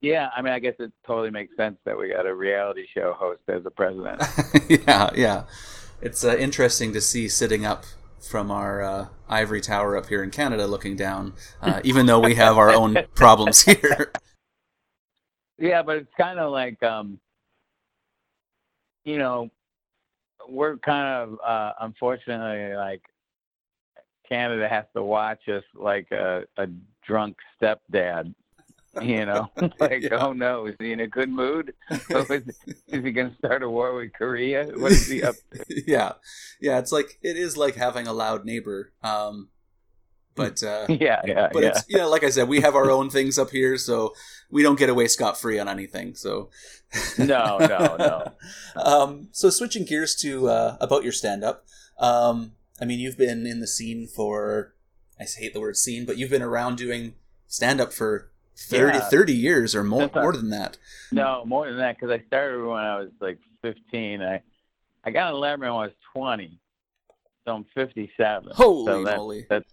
Yeah, 0.00 0.30
I 0.34 0.42
mean, 0.42 0.52
I 0.52 0.58
guess 0.58 0.74
it 0.80 0.92
totally 1.06 1.30
makes 1.30 1.56
sense 1.56 1.76
that 1.84 1.96
we 1.96 2.08
got 2.08 2.26
a 2.26 2.34
reality 2.34 2.86
show 2.92 3.12
host 3.12 3.42
as 3.48 3.64
a 3.64 3.70
president. 3.70 4.20
yeah, 4.68 5.10
yeah, 5.14 5.44
it's 6.00 6.24
uh, 6.24 6.36
interesting 6.36 6.92
to 6.92 7.00
see 7.00 7.28
sitting 7.28 7.64
up 7.64 7.84
from 8.20 8.50
our 8.50 8.82
uh, 8.82 9.06
ivory 9.28 9.60
tower 9.60 9.96
up 9.96 10.06
here 10.06 10.22
in 10.22 10.30
Canada, 10.30 10.66
looking 10.66 10.96
down, 10.96 11.34
uh, 11.60 11.80
even 11.84 12.06
though 12.06 12.20
we 12.20 12.34
have 12.34 12.56
our 12.58 12.70
own 12.70 12.96
problems 13.14 13.62
here. 13.62 14.12
Yeah, 15.62 15.82
but 15.84 15.96
it's 15.96 16.12
kind 16.18 16.40
of 16.40 16.50
like 16.50 16.82
um, 16.82 17.20
you 19.04 19.16
know, 19.16 19.48
we're 20.48 20.76
kind 20.78 21.06
of 21.06 21.38
uh, 21.40 21.72
unfortunately 21.80 22.74
like 22.74 23.02
Canada 24.28 24.68
has 24.68 24.86
to 24.96 25.04
watch 25.04 25.48
us 25.48 25.62
like 25.74 26.10
a, 26.10 26.42
a 26.56 26.66
drunk 27.06 27.36
stepdad. 27.60 28.34
You 29.00 29.24
know, 29.24 29.50
like 29.80 30.02
Yeah. 30.02 30.16
oh 30.18 30.32
no, 30.32 30.66
is 30.66 30.74
he 30.80 30.90
in 30.92 30.98
a 30.98 31.06
good 31.06 31.30
mood? 31.30 31.74
Is, 32.10 32.42
is 32.88 33.04
he 33.04 33.12
going 33.12 33.30
to 33.30 33.36
start 33.38 33.62
a 33.62 33.70
war 33.70 33.94
with 33.94 34.12
Korea? 34.14 34.66
What 34.66 34.90
is 34.90 35.06
he 35.08 35.22
up 35.22 35.36
to? 35.54 35.82
yeah, 35.86 36.14
yeah. 36.60 36.78
It's 36.80 36.90
like 36.90 37.18
it 37.22 37.36
is 37.36 37.56
like 37.56 37.76
having 37.76 38.08
a 38.08 38.12
loud 38.12 38.44
neighbor. 38.44 38.92
Um, 39.04 39.48
but 40.34 40.62
uh, 40.62 40.86
Yeah, 40.88 41.20
yeah, 41.24 41.48
but 41.52 41.62
yeah. 41.62 41.68
it's 41.70 41.84
you 41.88 41.98
know, 41.98 42.08
like 42.08 42.24
I 42.24 42.30
said, 42.30 42.48
we 42.48 42.60
have 42.60 42.74
our 42.74 42.90
own 42.90 43.10
things 43.10 43.38
up 43.38 43.50
here, 43.50 43.76
so 43.76 44.14
we 44.50 44.62
don't 44.62 44.78
get 44.78 44.88
away 44.88 45.08
scot 45.08 45.38
free 45.40 45.58
on 45.58 45.68
anything. 45.68 46.14
So 46.14 46.50
No, 47.18 47.58
no, 47.58 47.96
no. 47.98 48.32
um, 48.82 49.28
so 49.32 49.50
switching 49.50 49.84
gears 49.84 50.14
to 50.16 50.48
uh, 50.48 50.76
about 50.80 51.02
your 51.04 51.12
stand 51.12 51.44
up. 51.44 51.64
Um, 51.98 52.52
I 52.80 52.84
mean, 52.84 52.98
you've 53.00 53.18
been 53.18 53.46
in 53.46 53.60
the 53.60 53.66
scene 53.66 54.06
for 54.06 54.74
I 55.20 55.24
hate 55.24 55.54
the 55.54 55.60
word 55.60 55.76
scene, 55.76 56.04
but 56.04 56.16
you've 56.18 56.30
been 56.30 56.42
around 56.42 56.76
doing 56.76 57.14
stand 57.46 57.80
up 57.80 57.92
for 57.92 58.30
30, 58.56 58.98
Yeah. 58.98 59.04
30 59.08 59.32
years 59.32 59.74
or 59.74 59.84
more 59.84 60.10
more 60.14 60.32
than 60.32 60.50
that. 60.50 60.78
No, 61.10 61.44
more 61.44 61.66
than 61.68 61.78
that, 61.78 61.96
because 61.96 62.10
I 62.10 62.24
started 62.26 62.64
when 62.64 62.78
I 62.82 62.98
was 62.98 63.10
like 63.20 63.38
15. 63.62 64.22
I 64.22 64.42
I 65.04 65.10
got 65.10 65.34
on 65.34 65.40
Letterman 65.40 65.60
when 65.60 65.68
I 65.70 65.86
was 65.86 65.92
20, 66.14 66.58
so 67.44 67.54
I'm 67.54 67.66
57. 67.74 68.50
Holy 68.54 68.86
so 68.86 69.04
that, 69.04 69.16
moly. 69.16 69.46
That's 69.48 69.71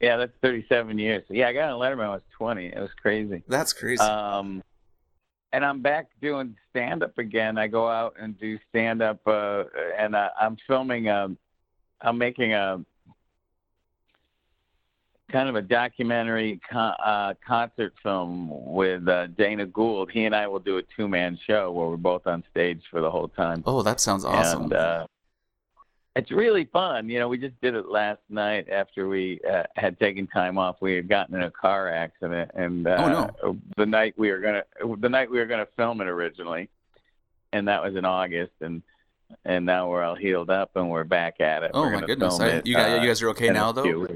yeah, 0.00 0.16
that's 0.16 0.32
37 0.42 0.98
years. 0.98 1.24
So 1.28 1.34
yeah, 1.34 1.48
I 1.48 1.52
got 1.52 1.70
on 1.70 1.80
Letterman 1.80 1.98
when 1.98 2.06
I 2.06 2.14
was 2.14 2.22
20. 2.36 2.66
It 2.66 2.78
was 2.78 2.90
crazy. 3.00 3.42
That's 3.48 3.72
crazy. 3.72 4.02
Um, 4.02 4.62
and 5.52 5.64
I'm 5.64 5.82
back 5.82 6.06
doing 6.22 6.56
stand 6.70 7.02
up 7.02 7.18
again. 7.18 7.58
I 7.58 7.66
go 7.66 7.88
out 7.88 8.14
and 8.20 8.38
do 8.38 8.58
stand 8.68 9.02
up, 9.02 9.20
uh, 9.26 9.64
and 9.98 10.16
I, 10.16 10.30
I'm 10.40 10.56
filming. 10.66 11.08
Um, 11.08 11.36
I'm 12.00 12.16
making 12.16 12.54
a 12.54 12.84
kind 15.30 15.48
of 15.48 15.54
a 15.54 15.62
documentary 15.62 16.60
con- 16.70 16.96
uh, 17.04 17.34
concert 17.46 17.92
film 18.02 18.48
with 18.50 19.06
uh, 19.08 19.26
Dana 19.28 19.66
Gould. 19.66 20.10
He 20.10 20.24
and 20.24 20.34
I 20.34 20.46
will 20.46 20.58
do 20.60 20.78
a 20.78 20.82
two 20.96 21.08
man 21.08 21.38
show 21.46 21.70
where 21.72 21.88
we're 21.88 21.96
both 21.96 22.26
on 22.26 22.42
stage 22.50 22.82
for 22.90 23.00
the 23.00 23.10
whole 23.10 23.28
time. 23.28 23.62
oh, 23.66 23.82
that 23.82 24.00
sounds 24.00 24.24
awesome. 24.24 24.64
And 24.64 24.72
uh, 24.72 25.06
it's 26.16 26.30
really 26.30 26.64
fun. 26.64 27.08
You 27.08 27.18
know, 27.20 27.28
we 27.28 27.38
just 27.38 27.60
did 27.60 27.74
it 27.74 27.86
last 27.86 28.20
night 28.28 28.68
after 28.68 29.08
we 29.08 29.40
uh, 29.48 29.62
had 29.76 29.98
taken 29.98 30.26
time 30.26 30.58
off. 30.58 30.76
We 30.80 30.94
had 30.94 31.08
gotten 31.08 31.36
in 31.36 31.42
a 31.42 31.50
car 31.50 31.88
accident, 31.88 32.50
and 32.54 32.86
uh, 32.86 33.30
Oh, 33.42 33.56
the 33.76 33.86
night 33.86 34.14
we 34.16 34.30
were 34.30 34.40
gonna 34.40 34.64
the 34.98 35.08
night 35.08 35.30
we 35.30 35.38
were 35.38 35.46
gonna 35.46 35.68
film 35.76 36.00
it 36.00 36.08
originally, 36.08 36.68
and 37.52 37.68
that 37.68 37.82
was 37.82 37.94
in 37.96 38.04
August, 38.04 38.52
and 38.60 38.82
and 39.44 39.64
now 39.64 39.88
we're 39.88 40.02
all 40.02 40.16
healed 40.16 40.50
up 40.50 40.72
and 40.74 40.90
we're 40.90 41.04
back 41.04 41.40
at 41.40 41.62
it. 41.62 41.70
oh 41.74 41.82
We're 41.82 42.00
my 42.00 42.06
goodness. 42.06 42.40
I, 42.40 42.62
you 42.64 42.74
guys, 42.74 42.98
uh, 42.98 43.02
you 43.02 43.08
guys 43.08 43.22
are 43.22 43.28
okay 43.30 43.50
now 43.50 43.70
though. 43.72 44.08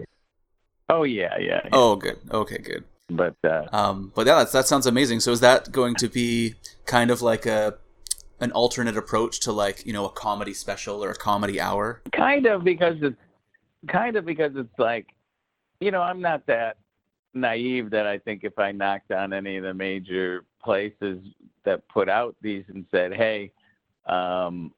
Oh 0.88 1.04
yeah, 1.04 1.38
yeah. 1.38 1.60
yeah. 1.64 1.68
Oh, 1.72 1.96
good. 1.96 2.18
Okay, 2.30 2.58
good. 2.58 2.84
But 3.08 3.36
uh, 3.44 3.66
Um, 3.72 4.12
but 4.14 4.26
yeah, 4.26 4.36
that's, 4.38 4.52
that 4.52 4.66
sounds 4.66 4.86
amazing. 4.86 5.20
So 5.20 5.30
is 5.32 5.40
that 5.40 5.70
going 5.72 5.94
to 5.96 6.08
be 6.08 6.54
kind 6.86 7.10
of 7.10 7.22
like 7.22 7.46
a 7.46 7.78
an 8.40 8.52
alternate 8.52 8.96
approach 8.96 9.40
to 9.40 9.52
like 9.52 9.84
you 9.86 9.92
know 9.92 10.06
a 10.06 10.10
comedy 10.10 10.54
special 10.54 11.02
or 11.02 11.10
a 11.10 11.14
comedy 11.14 11.60
hour? 11.60 12.02
kind 12.12 12.46
of 12.46 12.64
because 12.64 12.96
it's 13.00 13.16
kind 13.90 14.16
of 14.16 14.24
because 14.24 14.52
it's 14.56 14.78
like 14.78 15.06
you 15.80 15.90
know 15.90 16.00
i'm 16.00 16.20
not 16.20 16.46
that 16.46 16.76
naive 17.34 17.90
that 17.90 18.06
i 18.06 18.18
think 18.18 18.44
if 18.44 18.58
i 18.58 18.72
knocked 18.72 19.10
on 19.10 19.32
any 19.32 19.56
of 19.56 19.64
the 19.64 19.74
major 19.74 20.44
places 20.62 21.18
that 21.64 21.86
put 21.88 22.08
out 22.08 22.34
these 22.40 22.64
and 22.68 22.84
said 22.90 23.12
hey 23.12 23.50
um 24.06 24.72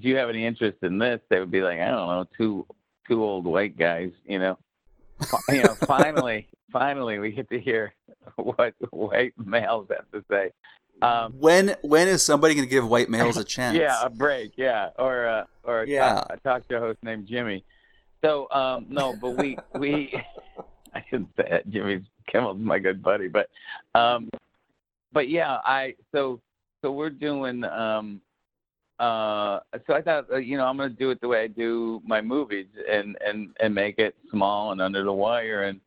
do 0.00 0.08
you 0.08 0.16
have 0.16 0.30
any 0.30 0.46
interest 0.46 0.78
in 0.82 0.98
this? 0.98 1.20
they 1.28 1.40
would 1.40 1.50
be 1.50 1.62
like 1.62 1.80
i 1.80 1.86
don't 1.86 2.08
know 2.08 2.26
two 2.36 2.66
two 3.08 3.22
old 3.22 3.44
white 3.44 3.76
guys 3.76 4.10
you 4.24 4.38
know? 4.38 4.58
You 5.48 5.62
know 5.62 5.74
finally 5.86 6.48
finally 6.72 7.18
we 7.18 7.32
get 7.32 7.48
to 7.50 7.60
hear 7.60 7.94
what 8.36 8.74
white 8.90 9.34
males 9.38 9.88
have 9.90 10.10
to 10.12 10.24
say 10.30 10.50
um 11.02 11.32
When 11.38 11.76
when 11.82 12.08
is 12.08 12.22
somebody 12.24 12.54
going 12.54 12.66
to 12.66 12.70
give 12.70 12.86
white 12.88 13.08
males 13.10 13.36
a 13.36 13.44
chance? 13.56 13.76
yeah, 13.76 14.00
a 14.02 14.10
break. 14.10 14.52
Yeah, 14.56 14.90
or 14.98 15.26
uh, 15.26 15.44
or 15.64 15.82
a, 15.82 15.86
Yeah. 15.86 16.14
talk, 16.14 16.28
to 16.28 16.34
a 16.34 16.36
talk 16.38 16.62
show 16.70 16.80
host 16.80 16.98
named 17.02 17.26
Jimmy. 17.26 17.64
So 18.24 18.48
um, 18.50 18.86
no, 18.88 19.14
but 19.20 19.30
we 19.36 19.58
we 19.74 20.12
I 20.94 21.02
shouldn't 21.08 21.30
say 21.36 21.46
it. 21.50 21.70
Jimmy 21.70 22.02
Kimmel's 22.30 22.58
my 22.58 22.78
good 22.78 23.02
buddy, 23.02 23.28
but 23.28 23.48
um, 23.94 24.30
but 25.12 25.28
yeah, 25.28 25.58
I 25.64 25.94
so 26.12 26.40
so 26.82 26.92
we're 26.92 27.10
doing 27.10 27.64
um 27.64 28.20
uh 28.98 29.58
so 29.86 29.94
I 29.94 30.02
thought 30.02 30.30
uh, 30.30 30.36
you 30.36 30.56
know 30.56 30.66
I'm 30.66 30.76
gonna 30.76 30.90
do 30.90 31.10
it 31.10 31.20
the 31.20 31.28
way 31.28 31.42
I 31.42 31.46
do 31.48 32.00
my 32.06 32.20
movies 32.20 32.66
and 32.88 33.16
and 33.26 33.54
and 33.58 33.74
make 33.74 33.98
it 33.98 34.14
small 34.30 34.72
and 34.72 34.80
under 34.80 35.02
the 35.02 35.12
wire 35.12 35.64
and 35.64 35.80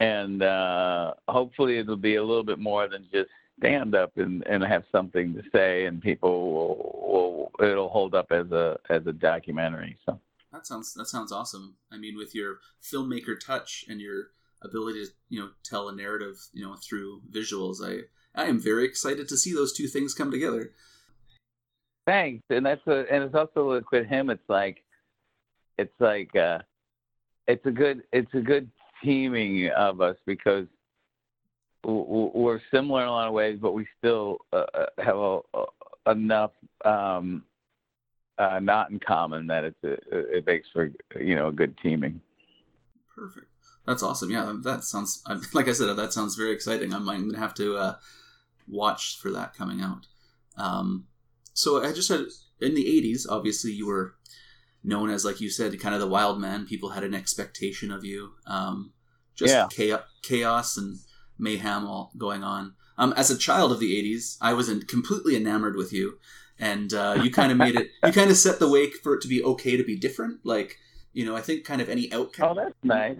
and 0.00 0.42
uh 0.42 1.14
hopefully 1.28 1.78
it'll 1.78 1.96
be 1.96 2.14
a 2.16 2.22
little 2.24 2.44
bit 2.44 2.58
more 2.58 2.88
than 2.88 3.06
just 3.12 3.28
stand 3.58 3.94
up 3.94 4.12
and 4.16 4.44
and 4.46 4.62
have 4.64 4.84
something 4.90 5.34
to 5.34 5.42
say 5.52 5.86
and 5.86 6.02
people 6.02 6.52
will, 6.52 7.50
will 7.58 7.66
it'll 7.66 7.88
hold 7.88 8.14
up 8.14 8.26
as 8.32 8.50
a 8.52 8.78
as 8.90 9.06
a 9.06 9.12
documentary 9.12 9.96
so 10.06 10.20
That 10.52 10.66
sounds 10.66 10.94
that 10.94 11.06
sounds 11.08 11.32
awesome. 11.32 11.76
I 11.90 11.96
mean, 11.98 12.16
with 12.16 12.34
your 12.34 12.60
filmmaker 12.82 13.38
touch 13.38 13.84
and 13.88 14.00
your 14.00 14.30
ability 14.62 15.04
to 15.04 15.10
you 15.28 15.40
know 15.40 15.50
tell 15.62 15.88
a 15.88 15.94
narrative 15.94 16.36
you 16.52 16.64
know 16.64 16.76
through 16.76 17.22
visuals, 17.30 17.78
I 17.82 18.04
I 18.40 18.46
am 18.46 18.60
very 18.60 18.84
excited 18.84 19.28
to 19.28 19.36
see 19.36 19.52
those 19.52 19.72
two 19.72 19.88
things 19.88 20.14
come 20.14 20.30
together. 20.30 20.72
thanks 22.06 22.44
and 22.50 22.66
that's 22.66 22.86
a 22.86 23.04
and 23.10 23.24
it's 23.24 23.34
also 23.34 23.72
like 23.74 23.90
with 23.90 24.06
him 24.06 24.30
it's 24.30 24.48
like 24.48 24.84
it's 25.78 25.94
like 26.00 26.34
uh 26.36 26.58
it's 27.46 27.64
a 27.66 27.70
good 27.70 28.02
it's 28.12 28.32
a 28.34 28.40
good 28.40 28.70
teaming 29.02 29.68
of 29.70 30.00
us 30.00 30.16
because 30.26 30.66
we're 31.84 32.60
similar 32.72 33.02
in 33.02 33.08
a 33.08 33.12
lot 33.12 33.28
of 33.28 33.34
ways 33.34 33.58
but 33.60 33.72
we 33.72 33.86
still 33.98 34.38
uh, 34.52 34.64
uh, 34.74 34.86
have 34.98 35.16
a, 35.16 35.40
a, 35.54 36.10
enough 36.12 36.52
um 36.84 37.42
uh 38.38 38.58
not 38.60 38.90
in 38.90 38.98
common 38.98 39.46
that 39.46 39.64
it's 39.64 39.84
a, 39.84 39.92
it 40.36 40.46
makes 40.46 40.68
for 40.72 40.90
you 41.20 41.34
know 41.34 41.48
a 41.48 41.52
good 41.52 41.76
teaming 41.82 42.20
Perfect. 43.14 43.46
That's 43.86 44.02
awesome. 44.02 44.30
Yeah, 44.30 44.54
that 44.62 44.82
sounds 44.82 45.22
like 45.52 45.68
I 45.68 45.72
said. 45.72 45.94
That 45.94 46.12
sounds 46.12 46.34
very 46.34 46.52
exciting. 46.52 46.92
I'm, 46.92 47.08
I'm 47.08 47.28
gonna 47.28 47.38
have 47.38 47.54
to 47.54 47.76
uh, 47.76 47.94
watch 48.66 49.18
for 49.20 49.30
that 49.30 49.54
coming 49.54 49.80
out. 49.82 50.06
Um, 50.56 51.06
so 51.52 51.84
I 51.84 51.92
just 51.92 52.08
had 52.08 52.22
in 52.60 52.74
the 52.74 52.86
'80s. 52.86 53.26
Obviously, 53.28 53.72
you 53.72 53.86
were 53.86 54.14
known 54.82 55.10
as, 55.10 55.24
like 55.24 55.40
you 55.40 55.48
said, 55.50 55.78
kind 55.80 55.94
of 55.94 56.00
the 56.00 56.08
wild 56.08 56.40
man. 56.40 56.66
People 56.66 56.90
had 56.90 57.04
an 57.04 57.14
expectation 57.14 57.90
of 57.92 58.04
you. 58.04 58.32
Um, 58.46 58.92
just 59.34 59.52
Yeah. 59.52 59.66
chaos, 59.70 60.02
chaos 60.22 60.76
and 60.76 60.98
mayhem 61.38 61.86
all 61.86 62.12
going 62.16 62.42
on. 62.44 62.74
Um, 62.96 63.12
as 63.16 63.30
a 63.30 63.38
child 63.38 63.72
of 63.72 63.80
the 63.80 63.92
'80s, 64.02 64.36
I 64.40 64.52
was 64.54 64.68
completely 64.84 65.34
enamored 65.36 65.76
with 65.76 65.92
you, 65.92 66.18
and 66.58 66.92
uh, 66.94 67.20
you 67.22 67.30
kind 67.30 67.50
of 67.52 67.58
made 67.58 67.74
it. 67.76 67.88
You 68.04 68.12
kind 68.12 68.30
of 68.30 68.36
set 68.36 68.58
the 68.58 68.68
wake 68.68 68.94
for 69.02 69.14
it 69.14 69.20
to 69.22 69.28
be 69.28 69.42
okay 69.42 69.76
to 69.76 69.84
be 69.84 69.96
different. 69.96 70.44
Like 70.44 70.78
you 71.12 71.24
know, 71.24 71.36
I 71.36 71.40
think 71.40 71.64
kind 71.64 71.80
of 71.80 71.88
any 71.88 72.12
outcast. 72.12 72.48
oh 72.50 72.54
that's 72.54 72.74
nice 72.82 73.16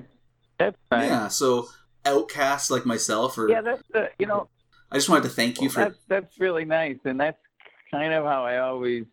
that's 0.58 0.76
nice 0.90 1.08
Yeah, 1.08 1.28
so 1.28 1.68
outcasts 2.04 2.70
like 2.70 2.86
myself, 2.86 3.36
or 3.38 3.48
yeah 3.48 3.60
that's 3.62 3.82
the 3.92 4.10
you 4.18 4.26
know 4.26 4.48
I 4.92 4.96
just 4.96 5.08
wanted 5.08 5.24
to 5.24 5.30
thank 5.30 5.56
you 5.60 5.68
Well, 5.68 5.70
for. 5.70 5.80
that's 5.80 5.98
that's 6.08 6.40
really 6.40 6.64
nice, 6.64 6.98
and 7.04 7.18
that's 7.18 7.38
kind 7.90 8.12
of 8.12 8.24
how 8.24 8.44
I 8.44 8.58
always 8.58 9.04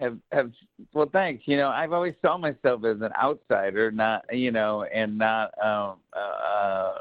have 0.00 0.18
have. 0.30 0.52
Well, 0.92 1.08
thanks. 1.10 1.44
You 1.46 1.56
know, 1.56 1.68
I've 1.70 1.92
always 1.94 2.14
saw 2.20 2.36
myself 2.36 2.84
as 2.84 3.00
an 3.00 3.12
outsider, 3.18 3.90
not 3.90 4.24
you 4.36 4.50
know, 4.52 4.82
and 4.82 5.16
not 5.16 5.52
um 5.62 5.96
uh 6.12 6.94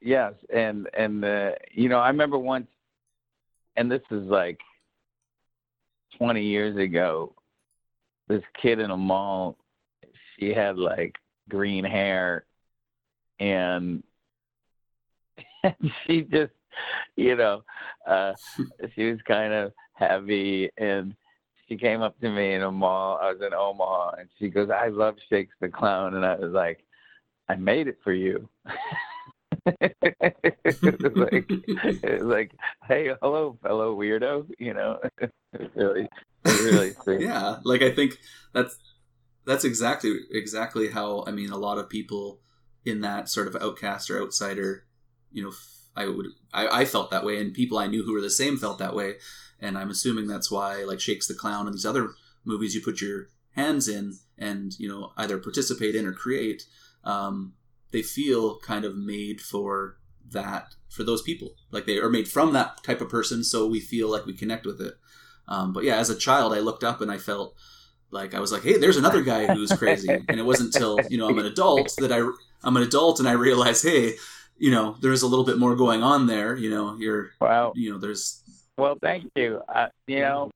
yes, 0.00 0.34
and 0.52 0.88
and 0.96 1.24
uh, 1.24 1.52
you 1.72 1.88
know, 1.88 1.98
I 1.98 2.08
remember 2.08 2.38
once, 2.38 2.68
and 3.76 3.90
this 3.90 4.02
is 4.10 4.22
like 4.24 4.58
twenty 6.16 6.44
years 6.44 6.76
ago. 6.76 7.34
This 8.28 8.42
kid 8.62 8.78
in 8.78 8.90
a 8.90 8.96
mall, 8.96 9.56
she 10.38 10.50
had 10.50 10.78
like 10.78 11.16
green 11.48 11.84
hair, 11.84 12.44
and 13.40 14.02
she 16.06 16.22
just 16.22 16.52
you 17.16 17.36
know, 17.36 17.62
uh, 18.06 18.32
she 18.94 19.10
was 19.10 19.18
kind 19.26 19.52
of 19.52 19.72
heavy 19.94 20.70
and 20.78 21.14
she 21.68 21.76
came 21.76 22.02
up 22.02 22.18
to 22.20 22.30
me 22.30 22.54
in 22.54 22.62
a 22.62 22.70
mall. 22.70 23.18
I 23.20 23.32
was 23.32 23.40
in 23.46 23.54
Omaha 23.54 24.16
and 24.18 24.28
she 24.38 24.48
goes, 24.48 24.70
I 24.70 24.88
love 24.88 25.16
Shakes 25.28 25.54
the 25.60 25.68
Clown. 25.68 26.14
And 26.14 26.24
I 26.24 26.34
was 26.36 26.52
like, 26.52 26.84
I 27.48 27.54
made 27.54 27.86
it 27.86 27.98
for 28.02 28.12
you. 28.12 28.48
it 29.66 30.82
was 30.82 31.16
like, 31.16 31.46
it 31.50 32.20
was 32.20 32.22
like, 32.22 32.52
hey, 32.86 33.12
hello, 33.22 33.58
fellow 33.62 33.96
weirdo. 33.96 34.46
You 34.58 34.74
know, 34.74 34.98
it 35.20 35.70
really, 35.74 36.08
it 36.44 36.60
really 36.62 36.92
sweet. 37.02 37.20
yeah, 37.20 37.56
like 37.64 37.82
I 37.82 37.90
think 37.90 38.18
that's 38.52 38.78
that's 39.46 39.64
exactly 39.64 40.20
exactly 40.30 40.88
how 40.88 41.24
I 41.26 41.30
mean 41.30 41.50
a 41.50 41.56
lot 41.56 41.78
of 41.78 41.88
people 41.88 42.40
in 42.84 43.00
that 43.02 43.28
sort 43.28 43.46
of 43.46 43.56
outcast 43.60 44.10
or 44.10 44.22
outsider, 44.22 44.84
you 45.32 45.42
know, 45.42 45.52
I 45.96 46.06
would 46.06 46.26
I, 46.52 46.80
I 46.80 46.84
felt 46.84 47.10
that 47.10 47.24
way, 47.24 47.40
and 47.40 47.54
people 47.54 47.78
I 47.78 47.86
knew 47.86 48.04
who 48.04 48.12
were 48.12 48.20
the 48.20 48.30
same 48.30 48.56
felt 48.56 48.78
that 48.78 48.94
way, 48.94 49.14
and 49.58 49.76
I'm 49.76 49.90
assuming 49.90 50.26
that's 50.26 50.50
why 50.50 50.84
like 50.84 51.00
Shakes 51.00 51.26
the 51.26 51.34
Clown 51.34 51.66
and 51.66 51.74
these 51.74 51.86
other 51.86 52.10
movies 52.44 52.74
you 52.74 52.80
put 52.80 53.00
your 53.00 53.28
hands 53.54 53.88
in 53.88 54.14
and 54.38 54.78
you 54.78 54.88
know 54.88 55.12
either 55.16 55.38
participate 55.38 55.94
in 55.94 56.06
or 56.06 56.12
create. 56.12 56.64
Um, 57.04 57.54
they 57.92 58.02
feel 58.02 58.58
kind 58.58 58.84
of 58.84 58.96
made 58.96 59.40
for 59.40 59.96
that 60.30 60.74
for 60.88 61.04
those 61.04 61.22
people. 61.22 61.56
Like 61.70 61.86
they 61.86 61.98
are 61.98 62.10
made 62.10 62.28
from 62.28 62.52
that 62.52 62.82
type 62.82 63.00
of 63.00 63.08
person, 63.08 63.44
so 63.44 63.66
we 63.66 63.80
feel 63.80 64.08
like 64.10 64.26
we 64.26 64.32
connect 64.32 64.66
with 64.66 64.80
it. 64.80 64.94
Um, 65.48 65.72
but 65.72 65.84
yeah, 65.84 65.96
as 65.96 66.10
a 66.10 66.16
child, 66.16 66.54
I 66.54 66.60
looked 66.60 66.84
up 66.84 67.00
and 67.00 67.10
I 67.10 67.18
felt 67.18 67.56
like 68.10 68.34
I 68.34 68.40
was 68.40 68.52
like, 68.52 68.62
hey, 68.62 68.78
there's 68.78 68.96
another 68.96 69.22
guy 69.22 69.46
who's 69.52 69.72
crazy. 69.72 70.08
and 70.28 70.38
it 70.38 70.44
wasn't 70.44 70.74
until 70.74 71.00
you 71.08 71.18
know 71.18 71.28
I'm 71.28 71.38
an 71.38 71.46
adult 71.46 71.94
that 71.98 72.12
I 72.12 72.28
I'm 72.62 72.76
an 72.76 72.82
adult 72.82 73.18
and 73.18 73.28
I 73.28 73.32
realize, 73.32 73.82
hey, 73.82 74.14
you 74.58 74.70
know, 74.70 74.96
there's 75.00 75.22
a 75.22 75.26
little 75.26 75.44
bit 75.44 75.58
more 75.58 75.74
going 75.74 76.02
on 76.02 76.26
there. 76.26 76.56
You 76.56 76.70
know, 76.70 76.96
you're 76.96 77.30
wow. 77.40 77.72
You 77.74 77.92
know, 77.92 77.98
there's. 77.98 78.42
Well, 78.76 78.96
thank 79.00 79.30
you. 79.36 79.60
Uh, 79.68 79.88
you 80.06 80.20
know, 80.20 80.50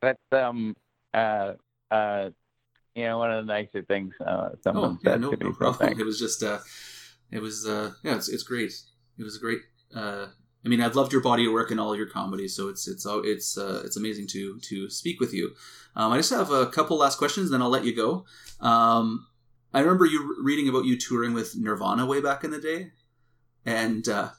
that's 0.00 0.18
um 0.32 0.74
uh 1.12 1.54
uh 1.90 2.30
you 2.98 3.06
know 3.06 3.18
one 3.18 3.30
of 3.30 3.46
the 3.46 3.52
nicer 3.52 3.82
things 3.82 4.14
uh, 4.24 4.50
someone 4.62 4.92
oh, 4.92 4.98
yeah, 5.02 5.12
said 5.12 5.20
no, 5.20 5.30
to 5.30 5.44
no 5.44 5.52
so 5.52 5.56
problem. 5.56 6.00
It 6.00 6.04
was 6.04 6.18
just 6.18 6.42
uh, 6.42 6.58
it 7.30 7.40
was 7.40 7.66
uh, 7.66 7.92
yeah, 8.04 8.16
it's 8.16 8.28
it's 8.28 8.42
great. 8.42 8.72
It 9.18 9.24
was 9.24 9.36
a 9.36 9.40
great. 9.40 9.60
Uh, 9.94 10.26
I 10.64 10.68
mean, 10.68 10.80
I've 10.80 10.96
loved 10.96 11.12
your 11.12 11.22
body 11.22 11.46
of 11.46 11.52
work 11.52 11.70
and 11.70 11.80
all 11.80 11.96
your 11.96 12.08
comedy, 12.08 12.48
so 12.48 12.68
it's 12.68 12.88
it's 12.88 13.06
uh, 13.06 13.20
it's 13.22 13.56
uh, 13.56 13.82
it's 13.84 13.96
amazing 13.96 14.26
to 14.28 14.58
to 14.68 14.90
speak 14.90 15.20
with 15.20 15.32
you. 15.32 15.54
Um, 15.96 16.12
I 16.12 16.16
just 16.16 16.30
have 16.30 16.50
a 16.50 16.66
couple 16.66 16.98
last 16.98 17.18
questions, 17.18 17.50
then 17.50 17.62
I'll 17.62 17.70
let 17.70 17.84
you 17.84 17.94
go. 17.94 18.24
Um, 18.60 19.26
I 19.72 19.80
remember 19.80 20.06
you 20.06 20.36
reading 20.42 20.68
about 20.68 20.84
you 20.84 20.96
touring 20.98 21.32
with 21.34 21.56
Nirvana 21.56 22.06
way 22.06 22.20
back 22.20 22.44
in 22.44 22.50
the 22.50 22.60
day, 22.60 22.90
and 23.64 24.08
uh, 24.08 24.30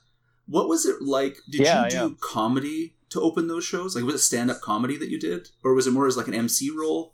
what 0.46 0.68
was 0.68 0.86
it 0.86 1.01
like? 1.01 1.38
Did 1.50 1.62
Yeah, 1.62 1.84
you 1.86 1.89
do 1.89 1.98
yeah. 1.98 2.10
comedy 2.22 2.96
to 3.10 3.22
open 3.22 3.48
those 3.48 3.63
shows? 3.66 3.96
Like, 3.96 4.04
was 4.06 4.16
it 4.16 4.20
stand 4.20 4.51
up 4.51 4.62
comedy 4.62 4.98
that 4.98 5.10
you 5.10 5.20
did, 5.20 5.50
or 5.63 5.74
was 5.74 5.88
it 5.88 5.92
more 5.92 6.08
as 6.08 6.18
like 6.18 6.28
an 6.28 6.34
MC 6.34 6.70
role? 6.70 7.13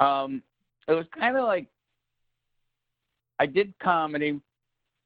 Um, 0.00 0.42
it 0.88 0.92
was 0.92 1.06
kind 1.18 1.36
of 1.36 1.44
like 1.44 1.66
I 3.38 3.46
did 3.46 3.74
comedy. 3.82 4.40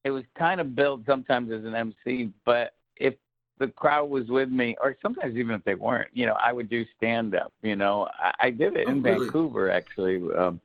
It 0.04 0.10
was 0.10 0.24
kind 0.36 0.60
of 0.60 0.74
billed 0.74 1.04
sometimes 1.06 1.50
as 1.52 1.64
an 1.64 1.74
MC, 1.74 2.30
but 2.44 2.74
if 2.96 3.14
the 3.58 3.68
crowd 3.68 4.08
was 4.08 4.28
with 4.28 4.48
me, 4.50 4.76
or 4.80 4.96
sometimes 5.02 5.36
even 5.36 5.54
if 5.54 5.64
they 5.64 5.74
weren't, 5.74 6.08
you 6.12 6.26
know, 6.26 6.36
I 6.40 6.52
would 6.52 6.68
do 6.68 6.84
stand 6.96 7.34
up. 7.34 7.52
You 7.62 7.76
know, 7.76 8.08
I, 8.18 8.46
I 8.46 8.50
did 8.50 8.76
it 8.76 8.86
Oh, 8.86 8.90
in 8.90 9.02
really? 9.02 9.26
Vancouver 9.26 9.70
actually. 9.70 10.22
Um, 10.36 10.60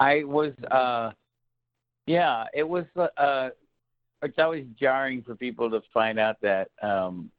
I 0.00 0.24
was, 0.24 0.52
uh, 0.70 1.12
yeah, 2.06 2.44
it 2.54 2.68
was. 2.68 2.84
Uh, 2.96 3.50
it's 4.22 4.38
always 4.38 4.64
jarring 4.78 5.22
for 5.22 5.34
people 5.34 5.70
to 5.70 5.80
find 5.92 6.18
out 6.18 6.36
that 6.42 6.70
um, 6.82 7.30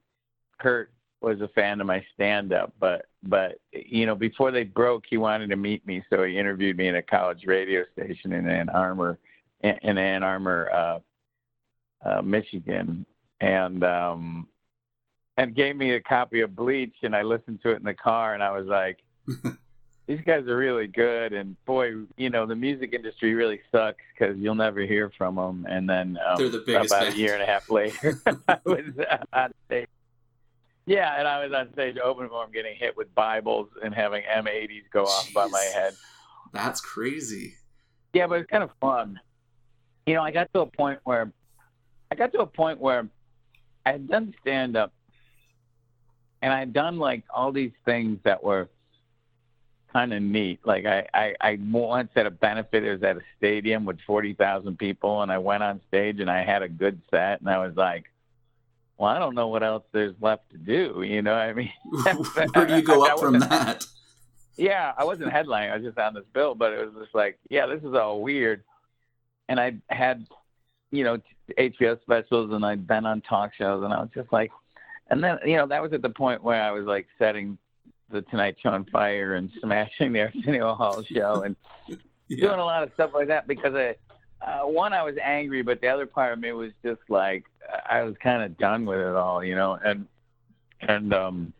Kurt 0.59 0.91
was 1.21 1.41
a 1.41 1.47
fan 1.49 1.81
of 1.81 1.87
my 1.87 2.05
stand 2.13 2.53
up, 2.53 2.73
but 2.79 3.05
but 3.23 3.59
you 3.71 4.05
know, 4.05 4.15
before 4.15 4.51
they 4.51 4.63
broke, 4.63 5.05
he 5.09 5.17
wanted 5.17 5.49
to 5.49 5.55
meet 5.55 5.85
me, 5.87 6.03
so 6.09 6.23
he 6.23 6.37
interviewed 6.37 6.77
me 6.77 6.87
in 6.87 6.95
a 6.95 7.01
college 7.01 7.43
radio 7.45 7.83
station 7.93 8.33
in 8.33 8.49
Ann 8.49 8.69
Arbor, 8.69 9.17
in 9.61 9.97
Ann 9.97 10.23
Arbor, 10.23 10.71
uh, 10.71 10.99
uh, 12.05 12.21
Michigan, 12.21 13.05
and 13.39 13.83
um, 13.83 14.47
and 15.37 15.55
gave 15.55 15.75
me 15.75 15.91
a 15.93 16.01
copy 16.01 16.41
of 16.41 16.55
Bleach, 16.55 16.95
and 17.03 17.15
I 17.15 17.21
listened 17.21 17.61
to 17.63 17.71
it 17.71 17.77
in 17.77 17.83
the 17.83 17.93
car, 17.93 18.33
and 18.33 18.43
I 18.43 18.51
was 18.51 18.67
like. 18.67 18.99
These 20.05 20.19
guys 20.25 20.45
are 20.47 20.57
really 20.57 20.87
good, 20.87 21.31
and 21.31 21.55
boy, 21.63 21.93
you 22.17 22.29
know 22.29 22.45
the 22.45 22.57
music 22.57 22.91
industry 22.91 23.33
really 23.35 23.61
sucks 23.71 24.03
because 24.11 24.37
you'll 24.37 24.53
never 24.53 24.81
hear 24.81 25.09
from 25.17 25.35
them. 25.35 25.65
And 25.69 25.89
then 25.89 26.19
um, 26.27 26.39
the 26.39 26.75
about 26.75 26.89
band. 26.89 27.15
a 27.15 27.17
year 27.17 27.33
and 27.35 27.41
a 27.41 27.45
half 27.45 27.69
later, 27.69 28.19
I 28.49 28.57
was 28.65 28.83
on 29.31 29.53
stage 29.65 29.87
yeah, 30.85 31.15
and 31.17 31.27
I 31.27 31.45
was 31.45 31.53
on 31.53 31.71
stage 31.73 31.97
open 32.03 32.27
for 32.27 32.43
him, 32.43 32.51
getting 32.51 32.75
hit 32.75 32.97
with 32.97 33.13
Bibles 33.15 33.69
and 33.83 33.93
having 33.93 34.23
M80s 34.23 34.83
go 34.91 35.05
off 35.05 35.33
by 35.33 35.47
my 35.47 35.61
head. 35.73 35.93
That's 36.51 36.81
crazy. 36.81 37.55
Yeah, 38.13 38.27
but 38.27 38.39
it's 38.41 38.49
kind 38.49 38.63
of 38.63 38.71
fun. 38.81 39.19
You 40.05 40.15
know, 40.15 40.21
I 40.21 40.31
got 40.31 40.51
to 40.53 40.61
a 40.61 40.65
point 40.65 40.99
where 41.03 41.31
I 42.11 42.15
got 42.15 42.33
to 42.33 42.41
a 42.41 42.45
point 42.45 42.79
where 42.79 43.07
I 43.85 43.93
had 43.93 44.09
done 44.09 44.35
stand 44.41 44.75
up, 44.75 44.91
and 46.41 46.51
I 46.51 46.59
had 46.59 46.73
done 46.73 46.99
like 46.99 47.23
all 47.33 47.53
these 47.53 47.71
things 47.85 48.19
that 48.23 48.43
were 48.43 48.69
kind 49.93 50.13
of 50.13 50.21
neat. 50.21 50.59
Like 50.65 50.85
I, 50.85 51.07
I, 51.13 51.35
I 51.39 51.59
once 51.71 52.09
at 52.15 52.25
a 52.25 52.31
benefit, 52.31 52.83
it 52.83 52.91
was 52.91 53.03
at 53.03 53.15
a 53.15 53.21
stadium 53.37 53.85
with 53.85 53.99
forty 54.05 54.33
thousand 54.33 54.77
people, 54.77 55.21
and 55.21 55.31
I 55.31 55.37
went 55.37 55.63
on 55.63 55.79
stage 55.87 56.19
and 56.19 56.29
I 56.29 56.43
had 56.43 56.61
a 56.61 56.69
good 56.69 57.01
set, 57.09 57.39
and 57.39 57.49
I 57.49 57.65
was 57.65 57.75
like. 57.77 58.05
Well, 58.97 59.09
I 59.09 59.19
don't 59.19 59.35
know 59.35 59.47
what 59.47 59.63
else 59.63 59.83
there's 59.91 60.15
left 60.21 60.49
to 60.51 60.57
do. 60.57 61.01
You 61.03 61.21
know, 61.21 61.33
what 61.33 61.41
I 61.41 61.53
mean, 61.53 61.71
Where 62.53 62.65
do 62.67 62.75
you 62.75 62.81
go 62.81 63.05
up 63.09 63.19
from 63.19 63.39
that? 63.39 63.85
Yeah, 64.55 64.93
I 64.97 65.03
wasn't 65.03 65.31
headlining. 65.33 65.71
I 65.71 65.77
was 65.77 65.83
just 65.85 65.97
on 65.97 66.13
this 66.13 66.25
bill, 66.33 66.53
but 66.53 66.73
it 66.73 66.85
was 66.85 66.93
just 67.03 67.15
like, 67.15 67.39
yeah, 67.49 67.65
this 67.65 67.81
is 67.83 67.95
all 67.95 68.21
weird. 68.21 68.63
And 69.49 69.59
I 69.59 69.73
had, 69.89 70.27
you 70.91 71.03
know, 71.03 71.17
HBO 71.57 71.99
specials, 72.01 72.53
and 72.53 72.63
I'd 72.65 72.87
been 72.87 73.05
on 73.05 73.21
talk 73.21 73.51
shows, 73.55 73.83
and 73.83 73.91
I 73.93 73.99
was 73.99 74.09
just 74.13 74.31
like, 74.31 74.51
and 75.09 75.23
then 75.23 75.37
you 75.45 75.57
know 75.57 75.67
that 75.67 75.81
was 75.81 75.91
at 75.91 76.01
the 76.01 76.09
point 76.09 76.43
where 76.43 76.61
I 76.61 76.71
was 76.71 76.85
like 76.85 77.07
setting 77.19 77.57
the 78.09 78.21
Tonight 78.21 78.55
Show 78.61 78.69
on 78.69 78.85
fire 78.85 79.35
and 79.35 79.51
smashing 79.61 80.13
the 80.13 80.21
Arsenio 80.21 80.75
Hall 80.75 81.03
show 81.03 81.41
and 81.43 81.55
Yeah. 81.87 81.97
doing 82.47 82.59
a 82.59 82.63
lot 82.65 82.83
of 82.83 82.91
stuff 82.93 83.11
like 83.13 83.27
that 83.27 83.47
because 83.47 83.73
I, 83.75 83.95
uh, 84.43 84.67
one, 84.67 84.93
I 84.93 85.03
was 85.03 85.15
angry, 85.23 85.61
but 85.61 85.79
the 85.81 85.87
other 85.87 86.05
part 86.05 86.33
of 86.33 86.39
me 86.39 86.51
was 86.51 86.71
just 86.83 87.01
like 87.09 87.45
I 87.89 88.03
was 88.03 88.15
kind 88.21 88.43
of 88.43 88.57
done 88.57 88.85
with 88.85 88.99
it 88.99 89.15
all, 89.15 89.43
you 89.43 89.55
know, 89.55 89.79
and 89.83 90.07
and 90.81 91.13
um, 91.13 91.53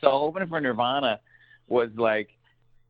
so 0.00 0.10
opening 0.10 0.48
for 0.48 0.60
Nirvana 0.60 1.20
was 1.66 1.90
like 1.96 2.28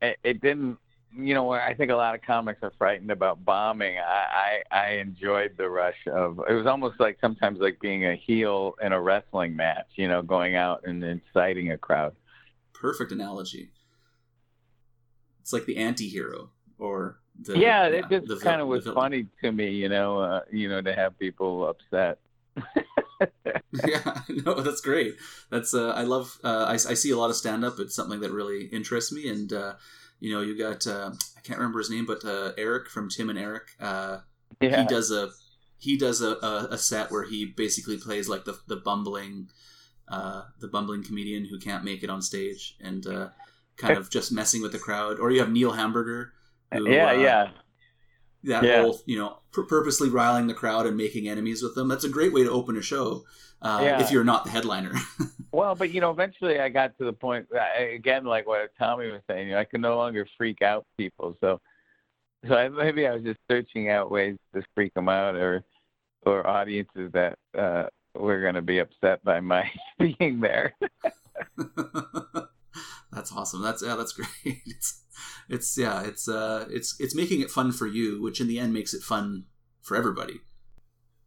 it, 0.02 0.18
it 0.24 0.40
didn't. 0.40 0.78
You 1.16 1.32
know, 1.32 1.52
I 1.52 1.74
think 1.74 1.92
a 1.92 1.94
lot 1.94 2.16
of 2.16 2.22
comics 2.22 2.58
are 2.64 2.72
frightened 2.76 3.12
about 3.12 3.44
bombing. 3.44 3.98
I, 3.98 4.62
I 4.72 4.76
I 4.76 4.88
enjoyed 4.94 5.52
the 5.56 5.68
rush 5.68 6.08
of. 6.12 6.40
It 6.48 6.54
was 6.54 6.66
almost 6.66 6.98
like 6.98 7.18
sometimes 7.20 7.60
like 7.60 7.78
being 7.80 8.04
a 8.04 8.16
heel 8.16 8.74
in 8.82 8.92
a 8.92 9.00
wrestling 9.00 9.54
match. 9.54 9.86
You 9.94 10.08
know, 10.08 10.22
going 10.22 10.56
out 10.56 10.82
and 10.84 11.04
inciting 11.04 11.70
a 11.70 11.78
crowd. 11.78 12.16
Perfect 12.72 13.12
analogy. 13.12 13.70
It's 15.40 15.52
like 15.52 15.66
the 15.66 15.76
anti-hero 15.76 16.50
or 16.78 17.20
the 17.40 17.58
yeah, 17.58 17.86
it 17.86 18.08
just 18.08 18.42
kind 18.42 18.60
of 18.60 18.68
was 18.68 18.84
funny 18.86 19.26
to 19.42 19.52
me, 19.52 19.70
you 19.70 19.88
know, 19.88 20.18
uh, 20.18 20.40
you 20.50 20.68
know, 20.68 20.80
to 20.80 20.94
have 20.94 21.18
people 21.18 21.68
upset. 21.68 22.18
yeah, 23.86 24.20
no, 24.28 24.60
that's 24.60 24.80
great. 24.80 25.16
That's 25.50 25.74
uh, 25.74 25.90
I 25.90 26.02
love. 26.02 26.38
Uh, 26.44 26.66
I, 26.68 26.74
I 26.74 26.94
see 26.94 27.10
a 27.10 27.16
lot 27.16 27.30
of 27.30 27.36
stand 27.36 27.64
up. 27.64 27.74
It's 27.78 27.94
something 27.94 28.20
that 28.20 28.30
really 28.30 28.66
interests 28.66 29.12
me. 29.12 29.28
And 29.28 29.52
uh, 29.52 29.74
you 30.20 30.32
know, 30.32 30.40
you 30.40 30.56
got 30.56 30.86
uh, 30.86 31.10
I 31.36 31.40
can't 31.40 31.58
remember 31.58 31.78
his 31.80 31.90
name, 31.90 32.06
but 32.06 32.24
uh, 32.24 32.52
Eric 32.56 32.88
from 32.88 33.08
Tim 33.08 33.30
and 33.30 33.38
Eric. 33.38 33.64
Uh, 33.80 34.18
yeah, 34.60 34.82
He 34.82 34.86
does 34.86 35.10
a 35.10 35.30
he 35.78 35.98
does 35.98 36.22
a, 36.22 36.36
a, 36.36 36.68
a 36.72 36.78
set 36.78 37.10
where 37.10 37.24
he 37.24 37.44
basically 37.44 37.98
plays 37.98 38.28
like 38.28 38.44
the 38.44 38.58
the 38.68 38.76
bumbling 38.76 39.48
uh, 40.08 40.42
the 40.60 40.68
bumbling 40.68 41.02
comedian 41.02 41.46
who 41.46 41.58
can't 41.58 41.84
make 41.84 42.02
it 42.02 42.10
on 42.10 42.22
stage 42.22 42.76
and 42.80 43.06
uh, 43.06 43.28
kind 43.76 43.96
of 43.96 44.10
just 44.10 44.32
messing 44.32 44.62
with 44.62 44.72
the 44.72 44.78
crowd. 44.78 45.18
Or 45.18 45.30
you 45.30 45.40
have 45.40 45.50
Neil 45.50 45.72
Hamburger. 45.72 46.32
Who, 46.74 46.90
yeah, 46.90 47.08
uh, 47.10 47.12
yeah. 47.14 47.50
that 48.44 48.64
Yeah. 48.64 48.82
whole 48.82 49.00
you 49.06 49.18
know 49.18 49.38
pur- 49.52 49.64
purposely 49.64 50.08
riling 50.10 50.46
the 50.46 50.54
crowd 50.54 50.86
and 50.86 50.96
making 50.96 51.28
enemies 51.28 51.62
with 51.62 51.74
them 51.74 51.88
that's 51.88 52.04
a 52.04 52.08
great 52.08 52.32
way 52.32 52.44
to 52.44 52.50
open 52.50 52.76
a 52.76 52.82
show 52.82 53.24
uh, 53.62 53.80
Yeah. 53.82 54.00
if 54.02 54.10
you're 54.10 54.24
not 54.24 54.44
the 54.44 54.50
headliner 54.50 54.92
Well, 55.52 55.76
but 55.76 55.92
you 55.92 56.00
know, 56.00 56.10
eventually 56.10 56.58
I 56.58 56.68
got 56.68 56.98
to 56.98 57.04
the 57.04 57.12
point 57.12 57.46
again, 57.78 58.24
like 58.24 58.44
what 58.44 58.72
Tommy 58.76 59.08
was 59.12 59.20
saying. 59.30 59.46
You 59.46 59.54
know, 59.54 59.60
I 59.60 59.64
could 59.64 59.80
no 59.80 59.96
longer 59.96 60.26
freak 60.36 60.62
out 60.62 60.84
people. 60.98 61.36
So, 61.40 61.60
so 62.48 62.56
I, 62.56 62.68
maybe 62.68 63.06
I 63.06 63.14
was 63.14 63.22
just 63.22 63.38
searching 63.48 63.88
out 63.88 64.10
ways 64.10 64.36
to 64.52 64.64
freak 64.74 64.92
them 64.94 65.08
out, 65.08 65.36
or 65.36 65.62
or 66.26 66.44
audiences 66.44 67.12
that 67.12 67.38
uh, 67.56 67.84
were 68.16 68.40
going 68.40 68.56
to 68.56 68.62
be 68.62 68.80
upset 68.80 69.22
by 69.22 69.38
my 69.38 69.70
being 70.00 70.40
there. 70.40 70.74
that's 73.12 73.30
awesome 73.32 73.62
that's 73.62 73.80
yeah 73.82 73.94
that's 73.94 74.12
great 74.12 74.28
it's 74.66 75.03
it's 75.48 75.76
yeah 75.76 76.02
it's 76.02 76.28
uh 76.28 76.66
it's 76.70 76.98
it's 77.00 77.14
making 77.14 77.40
it 77.40 77.50
fun 77.50 77.72
for 77.72 77.86
you 77.86 78.20
which 78.22 78.40
in 78.40 78.48
the 78.48 78.58
end 78.58 78.72
makes 78.72 78.94
it 78.94 79.02
fun 79.02 79.44
for 79.82 79.96
everybody 79.96 80.40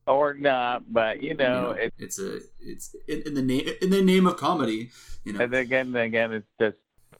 or 0.07 0.33
not, 0.33 0.91
but 0.91 1.21
you 1.21 1.29
You 1.29 1.35
know, 1.35 1.61
know, 1.63 1.71
it, 1.71 1.93
it's 1.97 2.17
a 2.19 2.39
it's 2.61 2.95
in, 3.07 3.23
in 3.25 3.33
the 3.33 3.41
name 3.41 3.67
in 3.81 3.89
the 3.89 4.01
name 4.01 4.25
of 4.25 4.37
comedy 4.37 4.89
you 5.25 5.33
know 5.33 5.43
and 5.43 5.53
again, 5.53 5.95
again, 5.95 6.31
it's 6.31 6.47
just 6.59 6.77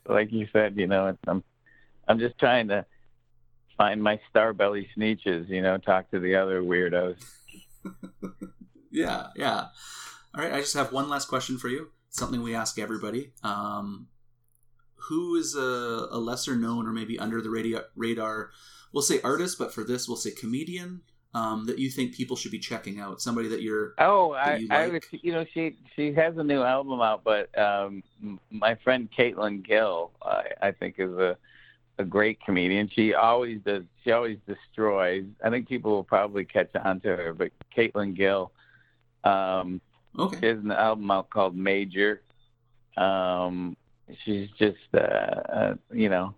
like 0.08 0.32
you 0.32 0.48
said. 0.54 0.78
You 0.78 0.88
know, 0.88 1.08
it's, 1.08 1.20
I'm 1.28 1.44
I'm 2.08 2.20
just 2.20 2.38
trying 2.40 2.70
to 2.70 2.86
find 3.76 4.02
my 4.02 4.20
star 4.30 4.54
belly 4.54 4.90
Sneetches. 4.98 5.50
You 5.50 5.62
know, 5.62 5.78
talk 5.78 6.10
to 6.12 6.20
the 6.20 6.36
other 6.36 6.62
weirdos. 6.62 7.18
yeah, 8.92 9.28
yeah. 9.36 9.66
All 10.34 10.44
right, 10.44 10.54
I 10.54 10.60
just 10.62 10.76
have 10.76 10.94
one 10.94 11.10
last 11.10 11.28
question 11.28 11.58
for 11.58 11.68
you. 11.68 11.90
Something 12.10 12.42
we 12.42 12.56
ask 12.56 12.80
everybody. 12.80 13.34
Um, 13.44 14.08
who 15.10 15.36
is 15.36 15.56
a, 15.56 16.08
a 16.12 16.20
lesser 16.20 16.56
known 16.56 16.88
or 16.88 16.92
maybe 16.92 17.18
under 17.20 17.42
the 17.42 17.50
radio, 17.50 17.84
radar? 17.96 18.52
We'll 18.92 19.04
say 19.04 19.22
artist, 19.22 19.58
but 19.58 19.74
for 19.74 19.84
this, 19.84 20.08
we'll 20.08 20.18
say 20.18 20.32
comedian 20.32 21.02
um, 21.34 21.66
that 21.66 21.78
you 21.78 21.90
think 21.90 22.16
people 22.16 22.36
should 22.36 22.52
be 22.52 22.60
checking 22.60 23.00
out? 23.00 23.22
Somebody 23.22 23.48
that 23.50 23.62
you're 23.62 23.94
Oh, 24.00 24.34
that 24.34 24.48
I, 24.48 24.56
you 24.56 24.68
I 24.72 24.86
like? 24.86 24.94
was, 25.12 25.22
you 25.22 25.32
know, 25.32 25.46
she 25.54 25.78
she 25.96 26.14
has 26.14 26.38
a 26.38 26.44
new 26.44 26.64
album 26.64 27.02
out, 27.02 27.24
but 27.24 27.56
um, 27.58 28.04
my 28.50 28.76
friend 28.76 29.10
Caitlin 29.18 29.66
Gill, 29.66 30.12
I, 30.22 30.44
I 30.62 30.72
think, 30.72 30.96
is 30.98 31.12
a 31.14 31.38
a 32.00 32.06
great 32.06 32.40
comedian. 32.42 32.90
She 32.94 33.14
always 33.14 33.60
does. 33.62 33.84
She 34.04 34.12
always 34.12 34.38
destroys. 34.48 35.26
I 35.44 35.50
think 35.50 35.68
people 35.68 35.92
will 35.92 36.04
probably 36.04 36.46
catch 36.46 36.76
on 36.76 37.00
to 37.02 37.16
her, 37.16 37.34
but 37.34 37.52
Caitlin 37.76 38.16
Gill, 38.16 38.52
um, 39.24 39.82
okay. 40.18 40.40
she 40.40 40.46
has 40.48 40.60
an 40.60 40.72
album 40.72 41.10
out 41.12 41.30
called 41.30 41.56
Major. 41.56 42.22
Um, 42.96 43.78
she's 44.24 44.50
just, 44.58 44.78
uh, 44.94 44.98
uh, 44.98 45.74
you 45.92 46.10
know, 46.10 46.34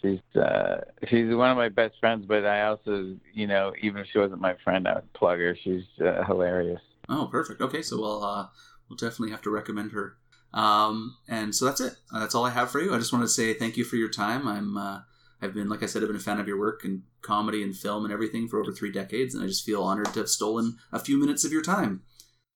she's 0.00 0.20
uh, 0.40 0.80
she's 1.08 1.34
one 1.34 1.50
of 1.50 1.56
my 1.56 1.68
best 1.68 1.94
friends. 2.00 2.26
But 2.26 2.44
I 2.44 2.62
also, 2.62 3.16
you 3.32 3.46
know, 3.46 3.72
even 3.80 4.00
if 4.02 4.08
she 4.12 4.18
wasn't 4.18 4.40
my 4.40 4.54
friend, 4.62 4.86
I 4.86 4.96
would 4.96 5.12
plug 5.12 5.38
her. 5.38 5.56
She's 5.62 5.84
uh, 6.00 6.24
hilarious. 6.24 6.80
Oh, 7.08 7.28
perfect. 7.30 7.60
Okay, 7.60 7.82
so 7.82 8.00
we'll 8.00 8.24
uh, 8.24 8.46
we'll 8.88 8.96
definitely 8.96 9.30
have 9.30 9.42
to 9.42 9.50
recommend 9.50 9.92
her. 9.92 10.16
Um, 10.52 11.16
and 11.28 11.54
so 11.54 11.64
that's 11.64 11.80
it. 11.80 11.94
Uh, 12.12 12.20
that's 12.20 12.34
all 12.34 12.44
I 12.44 12.50
have 12.50 12.70
for 12.70 12.80
you. 12.80 12.94
I 12.94 12.98
just 12.98 13.12
want 13.12 13.24
to 13.24 13.28
say 13.28 13.54
thank 13.54 13.76
you 13.76 13.84
for 13.84 13.96
your 13.96 14.10
time. 14.10 14.46
I'm 14.46 14.76
uh, 14.76 15.00
I've 15.42 15.54
been, 15.54 15.68
like 15.68 15.82
I 15.82 15.86
said, 15.86 16.02
I've 16.02 16.08
been 16.08 16.16
a 16.16 16.20
fan 16.20 16.40
of 16.40 16.48
your 16.48 16.58
work 16.58 16.84
and 16.84 17.02
comedy 17.20 17.62
and 17.62 17.76
film 17.76 18.04
and 18.04 18.12
everything 18.12 18.48
for 18.48 18.60
over 18.60 18.72
three 18.72 18.92
decades, 18.92 19.34
and 19.34 19.44
I 19.44 19.46
just 19.46 19.64
feel 19.64 19.82
honored 19.82 20.12
to 20.14 20.20
have 20.20 20.28
stolen 20.28 20.78
a 20.92 20.98
few 20.98 21.18
minutes 21.20 21.44
of 21.44 21.52
your 21.52 21.62
time. 21.62 22.02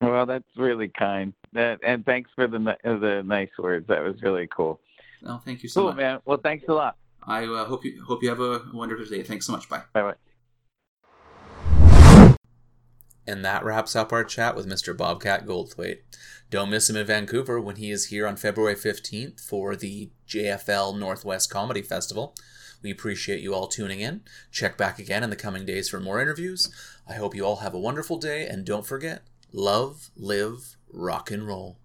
Well, 0.01 0.25
that's 0.25 0.45
really 0.55 0.87
kind. 0.87 1.33
That 1.53 1.79
and 1.85 2.05
thanks 2.05 2.29
for 2.35 2.47
the 2.47 2.57
the 2.83 3.21
nice 3.25 3.49
words. 3.57 3.87
That 3.87 4.01
was 4.01 4.21
really 4.21 4.47
cool. 4.47 4.79
Oh, 5.25 5.41
thank 5.43 5.63
you 5.63 5.69
so 5.69 5.81
Cool, 5.81 5.89
much. 5.89 5.97
man. 5.97 6.19
Well, 6.25 6.39
thanks 6.41 6.65
a 6.69 6.73
lot. 6.73 6.95
I 7.27 7.43
uh, 7.45 7.65
hope 7.65 7.83
you 7.83 8.01
hope 8.03 8.23
you 8.23 8.29
have 8.29 8.39
a 8.39 8.61
wonderful 8.73 9.05
day. 9.05 9.23
Thanks 9.23 9.45
so 9.45 9.51
much. 9.51 9.67
Bye. 9.67 9.81
Bye 9.93 10.01
bye. 10.01 10.13
And 13.27 13.45
that 13.45 13.63
wraps 13.63 13.95
up 13.95 14.11
our 14.11 14.23
chat 14.23 14.55
with 14.55 14.67
Mr. 14.67 14.95
Bobcat 14.97 15.45
Goldthwait. 15.45 15.97
Don't 16.49 16.71
miss 16.71 16.89
him 16.89 16.95
in 16.95 17.05
Vancouver 17.05 17.61
when 17.61 17.75
he 17.75 17.91
is 17.91 18.05
here 18.07 18.25
on 18.25 18.35
February 18.37 18.73
15th 18.73 19.39
for 19.39 19.75
the 19.75 20.09
JFL 20.27 20.97
Northwest 20.97 21.47
Comedy 21.51 21.83
Festival. 21.83 22.33
We 22.81 22.89
appreciate 22.89 23.41
you 23.41 23.53
all 23.53 23.67
tuning 23.67 23.99
in. 23.99 24.21
Check 24.51 24.77
back 24.77 24.97
again 24.97 25.23
in 25.23 25.29
the 25.29 25.35
coming 25.35 25.63
days 25.63 25.89
for 25.89 25.99
more 25.99 26.19
interviews. 26.19 26.73
I 27.07 27.13
hope 27.13 27.35
you 27.35 27.45
all 27.45 27.57
have 27.57 27.75
a 27.75 27.79
wonderful 27.79 28.17
day 28.17 28.47
and 28.47 28.65
don't 28.65 28.85
forget 28.87 29.21
love, 29.51 30.09
live, 30.15 30.75
rock 30.91 31.31
and 31.31 31.47
roll. 31.47 31.77